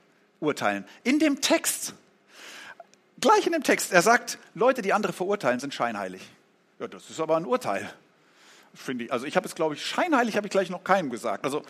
urteilen. 0.41 0.85
In 1.05 1.19
dem 1.19 1.41
Text. 1.41 1.95
Gleich 3.21 3.47
in 3.47 3.53
dem 3.53 3.63
Text. 3.63 3.93
Er 3.93 4.03
sagt, 4.03 4.39
Leute, 4.55 4.83
die 4.83 4.93
andere 4.93 5.13
verurteilen, 5.13 5.61
sind 5.61 5.73
scheinheilig. 5.73 6.23
Ja, 6.79 6.89
das 6.89 7.09
ist 7.09 7.21
aber 7.21 7.37
ein 7.37 7.47
Urteil. 7.47 7.91
Finde 8.75 9.05
ich. 9.05 9.13
Also 9.13 9.25
ich 9.25 9.37
habe 9.37 9.47
es, 9.47 9.55
glaube 9.55 9.75
ich, 9.75 9.85
scheinheilig 9.85 10.37
habe 10.37 10.47
ich 10.47 10.51
gleich 10.51 10.69
noch 10.69 10.85
keinem 10.85 11.11
gesagt. 11.11 11.45
Also, 11.45 11.63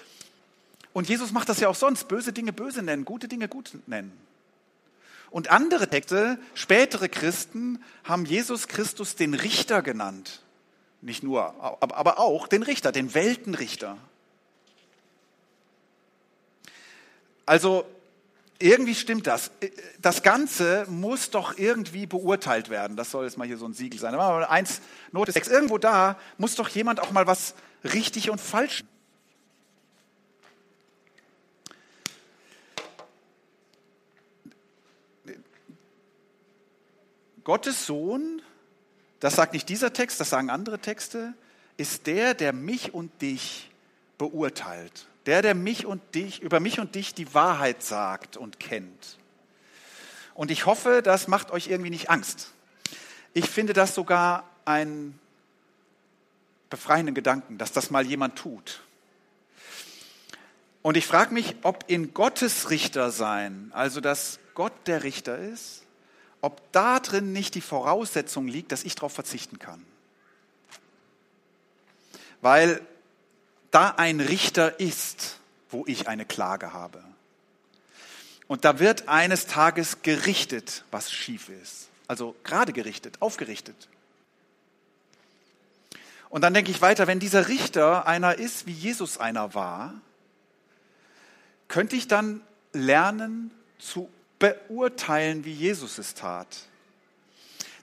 und 0.93 1.09
Jesus 1.09 1.33
macht 1.33 1.49
das 1.49 1.61
ja 1.61 1.69
auch 1.69 1.75
sonst. 1.75 2.09
Böse 2.09 2.33
Dinge 2.33 2.53
böse 2.53 2.83
nennen, 2.83 3.05
gute 3.05 3.29
Dinge 3.29 3.49
gut 3.49 3.73
nennen. 3.87 4.13
Und 5.31 5.51
andere 5.51 5.89
Texte, 5.89 6.39
spätere 6.55 7.09
Christen, 7.09 7.83
haben 8.05 8.25
Jesus 8.25 8.69
Christus 8.69 9.17
den 9.17 9.35
Richter 9.35 9.83
genannt. 9.83 10.43
Nicht 11.01 11.23
nur, 11.23 11.55
aber 11.61 12.19
auch 12.19 12.49
den 12.49 12.63
Richter, 12.63 12.91
den 12.91 13.15
Weltenrichter. 13.15 13.97
Also 17.45 17.87
irgendwie 18.59 18.95
stimmt 18.95 19.27
das. 19.27 19.51
Das 20.01 20.23
Ganze 20.23 20.87
muss 20.89 21.31
doch 21.31 21.59
irgendwie 21.59 22.07
beurteilt 22.07 22.71
werden. 22.71 22.97
Das 22.97 23.11
soll 23.11 23.25
jetzt 23.25 23.37
mal 23.37 23.47
hier 23.47 23.59
so 23.59 23.67
ein 23.67 23.75
Siegel 23.75 24.01
sein. 24.01 24.15
Aber 24.15 24.51
eins, 24.51 24.81
Note 25.13 25.31
6, 25.31 25.49
irgendwo 25.49 25.79
da 25.79 26.19
muss 26.39 26.55
doch 26.55 26.69
jemand 26.69 27.01
auch 27.01 27.11
mal 27.11 27.27
was 27.27 27.55
richtig 27.85 28.31
und 28.31 28.41
falsch. 28.41 28.83
Gottes 37.45 37.87
Sohn 37.87 38.43
das 39.21 39.37
sagt 39.37 39.53
nicht 39.53 39.69
dieser 39.69 39.93
Text, 39.93 40.21
das 40.21 40.31
sagen 40.31 40.51
andere 40.51 40.79
Texte, 40.79 41.35
ist 41.77 42.07
der, 42.07 42.35
der 42.35 42.53
mich 42.53 42.95
und 42.95 43.23
dich 43.23 43.71
beurteilt. 44.19 45.07
Der, 45.27 45.43
der 45.43 45.55
mich 45.55 45.87
und 45.87 46.03
dich, 46.15 46.41
über 46.41 46.61
mich 46.61 46.79
und 46.79 46.95
dich 46.95 47.15
die 47.15 47.35
Wahrheit 47.35 47.83
sagt 47.83 48.37
und 48.37 48.61
kennt. 48.61 49.19
Und 50.35 50.51
ich 50.51 50.67
hoffe, 50.67 51.01
das 51.03 51.29
macht 51.29 51.51
euch 51.51 51.69
irgendwie 51.69 51.91
nicht 51.91 52.11
Angst. 52.11 52.53
Ich 53.33 53.49
finde 53.49 53.73
das 53.73 53.95
sogar 53.95 54.45
einen 54.65 55.19
befreienden 56.71 57.15
Gedanken, 57.15 57.59
dass 57.59 57.73
das 57.73 57.91
mal 57.91 58.07
jemand 58.07 58.37
tut. 58.37 58.83
Und 60.83 60.97
ich 60.97 61.07
frage 61.07 61.35
mich, 61.35 61.57
ob 61.63 61.85
in 61.89 62.15
Gottes 62.15 62.71
Richter 62.71 63.11
sein, 63.11 63.71
also 63.75 64.01
dass 64.01 64.39
Gott 64.55 64.73
der 64.87 65.03
Richter 65.03 65.39
ist, 65.39 65.86
ob 66.47 66.63
da 66.71 67.01
drin 67.01 67.33
nicht 67.33 67.57
die 67.57 67.61
Voraussetzung 67.61 68.47
liegt, 68.47 68.71
dass 68.71 68.85
ich 68.85 68.95
darauf 68.95 69.13
verzichten 69.13 69.59
kann. 69.59 69.85
Weil 72.41 72.81
da 73.73 73.91
ein 73.97 74.21
Richter 74.21 74.79
ist, 74.79 75.41
wo 75.71 75.83
ich 75.89 76.07
eine 76.07 76.25
Klage 76.25 76.73
habe. 76.73 77.03
Und 78.47 78.65
da 78.65 78.79
wird 78.79 79.09
eines 79.09 79.47
Tages 79.47 80.03
gerichtet, 80.03 80.85
was 80.93 81.11
schief 81.11 81.49
ist. 81.49 81.89
Also 82.07 82.37
gerade 82.45 82.73
gerichtet, 82.73 83.17
aufgerichtet. 83.19 83.89
Und 86.29 86.43
dann 86.43 86.55
denke 86.55 86.71
ich 86.71 86.81
weiter, 86.81 87.09
wenn 87.09 87.19
dieser 87.19 87.49
Richter 87.49 88.07
einer 88.07 88.37
ist, 88.37 88.67
wie 88.67 88.73
Jesus 88.73 89.19
einer 89.19 89.53
war, 89.55 89.95
könnte 91.67 91.97
ich 91.97 92.07
dann 92.07 92.41
lernen 92.73 93.51
zu 93.81 94.09
beurteilen, 94.39 95.45
wie 95.45 95.53
Jesus 95.53 95.99
es 95.99 96.15
tat. 96.15 96.49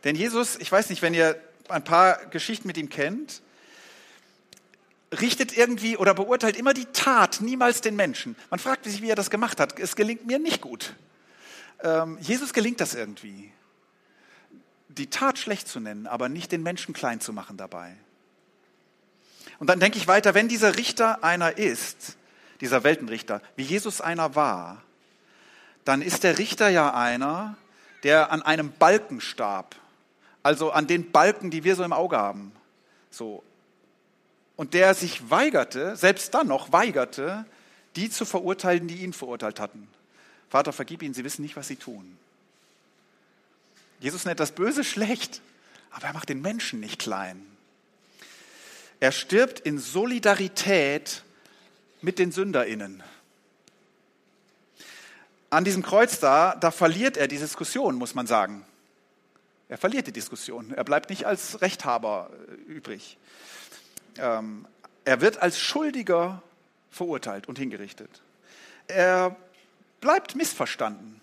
Denn 0.04 0.16
Jesus, 0.16 0.58
ich 0.58 0.72
weiß 0.72 0.90
nicht, 0.90 1.02
wenn 1.02 1.14
ihr 1.14 1.42
ein 1.70 1.84
paar 1.84 2.26
Geschichten 2.28 2.68
mit 2.68 2.78
ihm 2.78 2.90
kennt, 2.90 3.42
richtet 5.22 5.56
irgendwie 5.56 5.98
oder 5.98 6.14
beurteilt 6.14 6.58
immer 6.58 6.74
die 6.74 6.86
Tat, 6.86 7.42
niemals 7.42 7.82
den 7.82 7.96
Menschen. 7.96 8.36
Man 8.50 8.60
fragt 8.60 8.86
sich, 8.86 9.02
wie 9.02 9.10
er 9.10 9.16
das 9.16 9.30
gemacht 9.30 9.60
hat. 9.60 9.80
Es 9.80 9.96
gelingt 9.96 10.26
mir 10.26 10.40
nicht 10.40 10.62
gut. 10.62 10.94
Ähm, 11.82 12.18
Jesus 12.20 12.54
gelingt 12.54 12.82
das 12.82 12.96
irgendwie. 12.96 13.52
Die 14.90 15.10
Tat 15.10 15.40
schlecht 15.40 15.68
zu 15.68 15.80
nennen, 15.80 16.08
aber 16.08 16.30
nicht 16.30 16.52
den 16.52 16.64
Menschen 16.64 16.94
klein 16.94 17.20
zu 17.20 17.34
machen 17.34 17.58
dabei. 17.58 17.96
Und 19.60 19.68
dann 19.68 19.80
denke 19.80 19.98
ich 19.98 20.08
weiter, 20.08 20.34
wenn 20.34 20.48
dieser 20.48 20.78
Richter 20.78 21.24
einer 21.24 21.58
ist, 21.58 22.18
dieser 22.62 22.84
Weltenrichter, 22.84 23.42
wie 23.56 23.64
Jesus 23.64 24.02
einer 24.02 24.36
war, 24.36 24.84
dann 25.86 26.02
ist 26.02 26.24
der 26.24 26.38
Richter 26.38 26.70
ja 26.70 26.94
einer, 26.94 27.58
der 28.04 28.32
an 28.32 28.42
einem 28.42 28.72
Balken 28.72 29.22
starb. 29.22 29.76
Also 30.42 30.72
an 30.72 30.88
den 30.88 31.12
Balken, 31.12 31.52
die 31.52 31.64
wir 31.64 31.76
so 31.76 31.84
im 31.84 31.94
Auge 31.94 32.18
haben. 32.18 32.52
So. 33.10 33.44
Und 34.56 34.74
der 34.74 34.94
sich 34.94 35.30
weigerte, 35.30 35.96
selbst 35.96 36.34
dann 36.34 36.48
noch 36.48 36.72
weigerte, 36.72 37.46
die 37.96 38.10
zu 38.10 38.26
verurteilen, 38.26 38.88
die 38.88 38.98
ihn 38.98 39.14
verurteilt 39.14 39.60
hatten. 39.60 39.88
Vater, 40.50 40.74
vergib 40.74 41.02
ihnen, 41.02 41.14
sie 41.14 41.24
wissen 41.24 41.42
nicht, 41.42 41.56
was 41.56 41.68
sie 41.68 41.76
tun. 41.76 42.18
Jesus 44.00 44.26
nennt 44.26 44.40
das 44.40 44.52
Böse 44.52 44.84
schlecht, 44.84 45.42
aber 45.92 46.08
er 46.08 46.14
macht 46.14 46.30
den 46.30 46.42
Menschen 46.42 46.80
nicht 46.80 47.00
klein. 47.00 47.46
Er 49.00 49.12
stirbt 49.12 49.60
in 49.62 49.80
Solidarität 49.80 51.24
mit 52.02 52.20
den 52.20 52.32
SünderInnen. 52.32 53.02
An 55.54 55.64
diesem 55.64 55.84
Kreuz 55.84 56.20
da, 56.20 56.56
da 56.56 56.72
verliert 56.72 57.16
er 57.16 57.28
die 57.28 57.38
Diskussion, 57.38 57.94
muss 57.94 58.16
man 58.16 58.26
sagen. 58.26 58.66
Er 59.70 59.78
verliert 59.78 60.08
die 60.08 60.12
Diskussion. 60.12 60.74
Er 60.74 60.84
bleibt 60.84 61.12
nicht 61.12 61.28
als 61.28 61.62
Rechthaber 61.62 62.32
äh, 62.48 62.72
übrig. 62.72 63.20
Ähm, 64.18 64.66
er 65.06 65.22
wird 65.22 65.44
als 65.44 65.60
Schuldiger 65.60 66.42
verurteilt 66.90 67.48
und 67.48 67.60
hingerichtet. 67.60 68.10
Er 68.88 69.36
bleibt 70.02 70.34
missverstanden. 70.34 71.22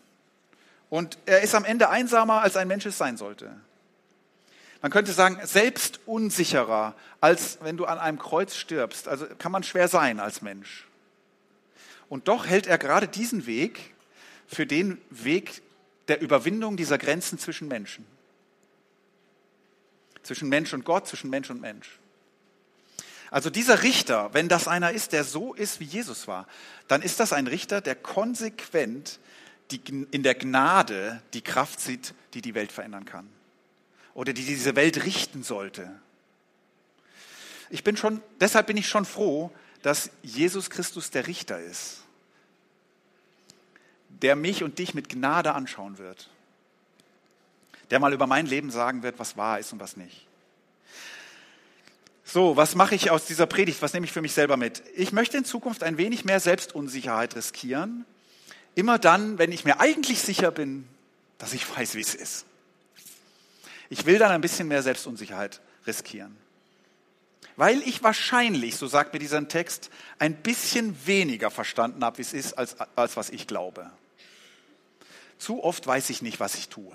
Und 0.91 1.19
er 1.27 1.41
ist 1.41 1.57
am 1.57 1.65
Ende 1.65 1.89
einsamer, 1.89 2.41
als 2.41 2.57
ein 2.57 2.69
Mensch 2.69 2.87
es 2.87 2.99
sein 2.99 3.17
sollte. 3.17 3.51
Man 4.81 4.93
könnte 4.93 5.13
sagen, 5.13 5.41
selbst 5.43 5.99
unsicherer, 6.07 6.95
als 7.21 7.59
wenn 7.63 7.77
du 7.77 7.85
an 7.85 7.99
einem 7.99 8.21
Kreuz 8.21 8.55
stirbst. 8.55 9.09
Also 9.09 9.27
kann 9.39 9.51
man 9.51 9.65
schwer 9.65 9.89
sein 9.89 10.21
als 10.21 10.41
Mensch. 10.41 10.87
Und 12.09 12.29
doch 12.29 12.47
hält 12.47 12.69
er 12.69 12.79
gerade 12.79 13.09
diesen 13.09 13.47
Weg 13.47 13.93
für 14.51 14.67
den 14.67 14.99
Weg 15.11 15.63
der 16.09 16.21
Überwindung 16.21 16.77
dieser 16.77 16.99
Grenzen 16.99 17.39
zwischen 17.39 17.69
Menschen. 17.69 18.05
Zwischen 20.23 20.49
Mensch 20.49 20.73
und 20.73 20.85
Gott, 20.85 21.07
zwischen 21.07 21.31
Mensch 21.31 21.51
und 21.51 21.61
Mensch. 21.61 21.99
Also 23.31 23.49
dieser 23.49 23.85
Richter, 23.85 24.35
wenn 24.35 24.49
das 24.49 24.67
einer 24.67 24.91
ist, 24.91 25.13
der 25.13 25.23
so 25.23 25.55
ist, 25.55 25.79
wie 25.79 25.85
Jesus 25.85 26.27
war, 26.27 26.49
dann 26.89 27.01
ist 27.01 27.21
das 27.21 27.33
ein 27.33 27.47
Richter, 27.47 27.81
der 27.81 27.95
konsequent 27.95 29.21
die, 29.71 29.81
in 30.11 30.25
der 30.25 30.35
Gnade 30.35 31.23
die 31.33 31.43
Kraft 31.43 31.81
sieht, 31.81 32.15
die 32.35 32.43
die 32.43 32.55
Welt 32.55 32.73
verändern 32.73 33.05
kann 33.05 33.29
oder 34.15 34.33
die 34.33 34.45
diese 34.45 34.75
Welt 34.75 35.05
richten 35.05 35.45
sollte. 35.45 35.91
Ich 37.71 37.85
bin 37.85 37.97
schon, 37.97 38.21
deshalb 38.41 38.67
bin 38.67 38.77
ich 38.77 38.89
schon 38.89 39.05
froh, 39.05 39.53
dass 39.83 40.11
Jesus 40.23 40.71
Christus 40.71 41.11
der 41.11 41.29
Richter 41.29 41.61
ist, 41.61 42.03
der 44.23 44.37
mich 44.37 44.63
und 44.63 44.79
dich 44.79 44.95
mit 44.95 45.09
Gnade 45.09 45.55
anschauen 45.55 45.99
wird, 45.99 46.29
der 47.91 48.01
mal 48.01 48.13
über 48.13 48.27
mein 48.27 48.47
Leben 48.47 48.71
sagen 48.71 49.03
wird, 49.03 49.19
was 49.19 49.37
wahr 49.37 49.59
ist 49.59 49.73
und 49.73 49.81
was 49.81 49.97
nicht. 49.97 50.27
So, 52.25 52.57
was 52.57 52.77
mache 52.77 52.95
ich 52.95 53.11
aus 53.11 53.27
dieser 53.27 53.47
Predigt? 53.47 53.83
Was 53.83 53.93
nehme 53.93 54.07
ich 54.07 54.13
für 54.13 54.23
mich 54.23 54.35
selber 54.35 54.57
mit? 54.57 54.85
Ich 54.95 55.11
möchte 55.11 55.37
in 55.37 55.45
Zukunft 55.45 55.83
ein 55.83 55.99
wenig 55.99 56.25
mehr 56.25 56.39
Selbstunsicherheit 56.39 57.35
riskieren. 57.35 58.05
Immer 58.77 59.01
dann, 59.01 59.39
wenn 59.39 59.51
ich 59.51 59.65
mir 59.65 59.81
eigentlich 59.81 60.21
sicher 60.21 60.53
bin, 60.53 60.87
dass 61.39 61.55
ich 61.55 61.69
weiß, 61.77 61.97
wie 61.97 62.01
es 62.01 62.15
ist. 62.15 62.45
Ich 63.89 64.07
will 64.07 64.19
dann 64.19 64.31
ein 64.31 64.41
bisschen 64.41 64.69
mehr 64.69 64.85
Selbstunsicherheit 64.85 65.61
riskieren. 65.89 66.37
Weil 67.57 67.83
ich 67.83 68.05
wahrscheinlich, 68.05 68.77
so 68.77 68.87
sagt 68.87 69.13
mir 69.13 69.19
dieser 69.19 69.47
Text, 69.49 69.91
ein 70.21 70.37
bisschen 70.37 70.97
weniger 71.07 71.51
verstanden 71.51 72.05
habe, 72.05 72.19
wie 72.19 72.23
es 72.23 72.33
ist, 72.33 72.53
als, 72.57 72.77
als 72.95 73.17
was 73.17 73.31
ich 73.31 73.49
glaube. 73.49 73.91
Zu 75.41 75.65
oft 75.65 75.87
weiß 75.87 76.11
ich 76.11 76.21
nicht, 76.21 76.39
was 76.39 76.55
ich 76.55 76.69
tue. 76.69 76.93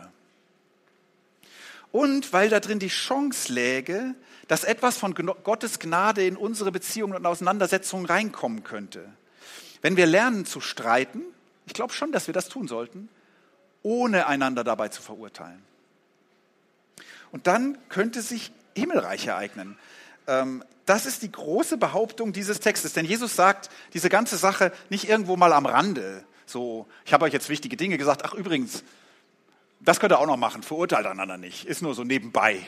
Und 1.91 2.31
weil 2.31 2.47
da 2.49 2.59
drin 2.59 2.77
die 2.77 2.89
Chance 2.89 3.51
läge, 3.51 4.13
dass 4.47 4.63
etwas 4.63 4.97
von 4.97 5.15
Gottes 5.15 5.79
Gnade 5.79 6.25
in 6.25 6.37
unsere 6.37 6.71
Beziehungen 6.71 7.15
und 7.15 7.25
Auseinandersetzungen 7.25 8.05
reinkommen 8.05 8.63
könnte. 8.63 9.09
Wenn 9.81 9.97
wir 9.97 10.05
lernen 10.05 10.45
zu 10.45 10.61
streiten, 10.61 11.23
ich 11.65 11.73
glaube 11.73 11.93
schon, 11.93 12.11
dass 12.11 12.27
wir 12.27 12.35
das 12.35 12.47
tun 12.47 12.67
sollten, 12.67 13.09
ohne 13.81 14.27
einander 14.27 14.63
dabei 14.63 14.89
zu 14.89 15.01
verurteilen. 15.01 15.63
Und 17.31 17.47
dann 17.47 17.79
könnte 17.89 18.21
sich 18.21 18.51
Himmelreich 18.75 19.25
ereignen. 19.25 19.77
Ähm, 20.27 20.63
das 20.85 21.07
ist 21.07 21.23
die 21.23 21.31
große 21.31 21.77
Behauptung 21.77 22.31
dieses 22.31 22.59
Textes. 22.59 22.93
Denn 22.93 23.05
Jesus 23.05 23.35
sagt 23.35 23.71
diese 23.93 24.09
ganze 24.09 24.37
Sache 24.37 24.71
nicht 24.89 25.09
irgendwo 25.09 25.35
mal 25.35 25.53
am 25.53 25.65
Rande. 25.65 26.23
So, 26.45 26.87
ich 27.05 27.13
habe 27.13 27.25
euch 27.25 27.33
jetzt 27.33 27.49
wichtige 27.49 27.77
Dinge 27.77 27.97
gesagt. 27.97 28.23
Ach, 28.25 28.33
übrigens, 28.33 28.83
das 29.79 29.99
könnt 29.99 30.13
ihr 30.13 30.19
auch 30.19 30.27
noch 30.27 30.37
machen. 30.37 30.63
Verurteilt 30.63 31.05
einander 31.05 31.37
nicht. 31.37 31.65
Ist 31.65 31.81
nur 31.81 31.93
so 31.93 32.03
nebenbei. 32.03 32.61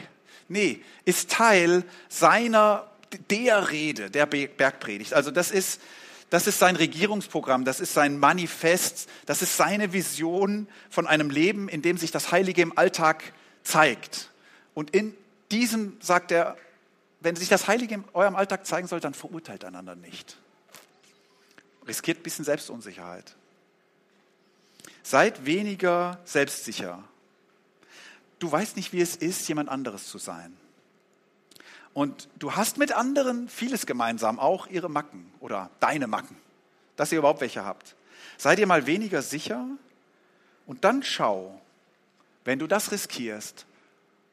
Nee, 0.48 0.82
ist 1.06 1.30
Teil 1.32 1.84
seiner, 2.10 2.90
der 3.30 3.72
Rede, 3.72 4.10
der 4.10 4.26
Bergpredigt. 4.26 5.14
Also 5.14 5.32
das 5.32 5.52
ist, 5.52 5.82
das 6.30 6.48
ist 6.48 6.60
sein 6.60 6.76
Regierungsprogramm, 6.76 7.66
das 7.66 7.80
ist 7.80 7.94
sein 7.94 8.20
Manifest, 8.20 9.10
das 9.26 9.42
ist 9.42 9.58
seine 9.58 9.94
Vision 9.94 10.68
von 10.90 11.08
einem 11.08 11.30
Leben, 11.30 11.70
in 11.70 11.82
dem 11.82 11.98
sich 11.98 12.12
das 12.12 12.32
Heilige 12.32 12.62
im 12.62 12.78
Alltag 12.78 13.34
zeigt. 13.64 14.32
Und 14.74 14.92
in 14.92 15.14
diesem 15.52 15.98
sagt 16.02 16.32
er, 16.32 16.58
wenn 17.20 17.36
sich 17.36 17.50
das 17.50 17.68
Heilige 17.68 17.96
in 17.96 18.04
eurem 18.14 18.36
Alltag 18.36 18.66
zeigen 18.66 18.88
soll, 18.88 19.00
dann 19.00 19.14
verurteilt 19.14 19.66
einander 19.66 19.96
nicht. 19.96 20.38
Riskiert 21.88 22.20
ein 22.20 22.24
bisschen 22.24 22.46
Selbstunsicherheit. 22.46 23.36
Seid 25.08 25.46
weniger 25.46 26.20
selbstsicher. 26.26 27.02
Du 28.40 28.52
weißt 28.52 28.76
nicht, 28.76 28.92
wie 28.92 29.00
es 29.00 29.16
ist, 29.16 29.48
jemand 29.48 29.70
anderes 29.70 30.10
zu 30.10 30.18
sein. 30.18 30.58
Und 31.94 32.28
du 32.36 32.58
hast 32.58 32.78
mit 32.78 32.92
anderen 32.92 33.48
vieles 33.48 33.86
gemeinsam, 33.86 34.38
auch 34.38 34.68
ihre 34.68 34.90
Macken 34.90 35.32
oder 35.40 35.70
deine 35.80 36.08
Macken, 36.08 36.36
dass 36.98 37.14
ihr 37.14 37.20
überhaupt 37.20 37.40
welche 37.40 37.64
habt. 37.64 37.96
Seid 38.38 38.60
ihr 38.60 38.68
mal 38.68 38.86
weniger 38.86 39.22
sicher 39.22 39.66
und 40.66 40.84
dann 40.84 41.04
schau, 41.04 41.58
wenn 42.44 42.60
du 42.60 42.68
das 42.68 42.92
riskierst, 42.92 43.66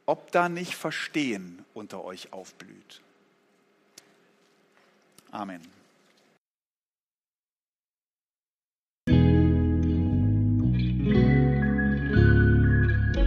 ob 0.07 0.33
da 0.33 0.49
nicht 0.49 0.75
Verstehen 0.75 1.65
unter 1.73 2.03
euch 2.03 2.33
aufblüht. 2.33 3.01
Amen. 5.31 5.74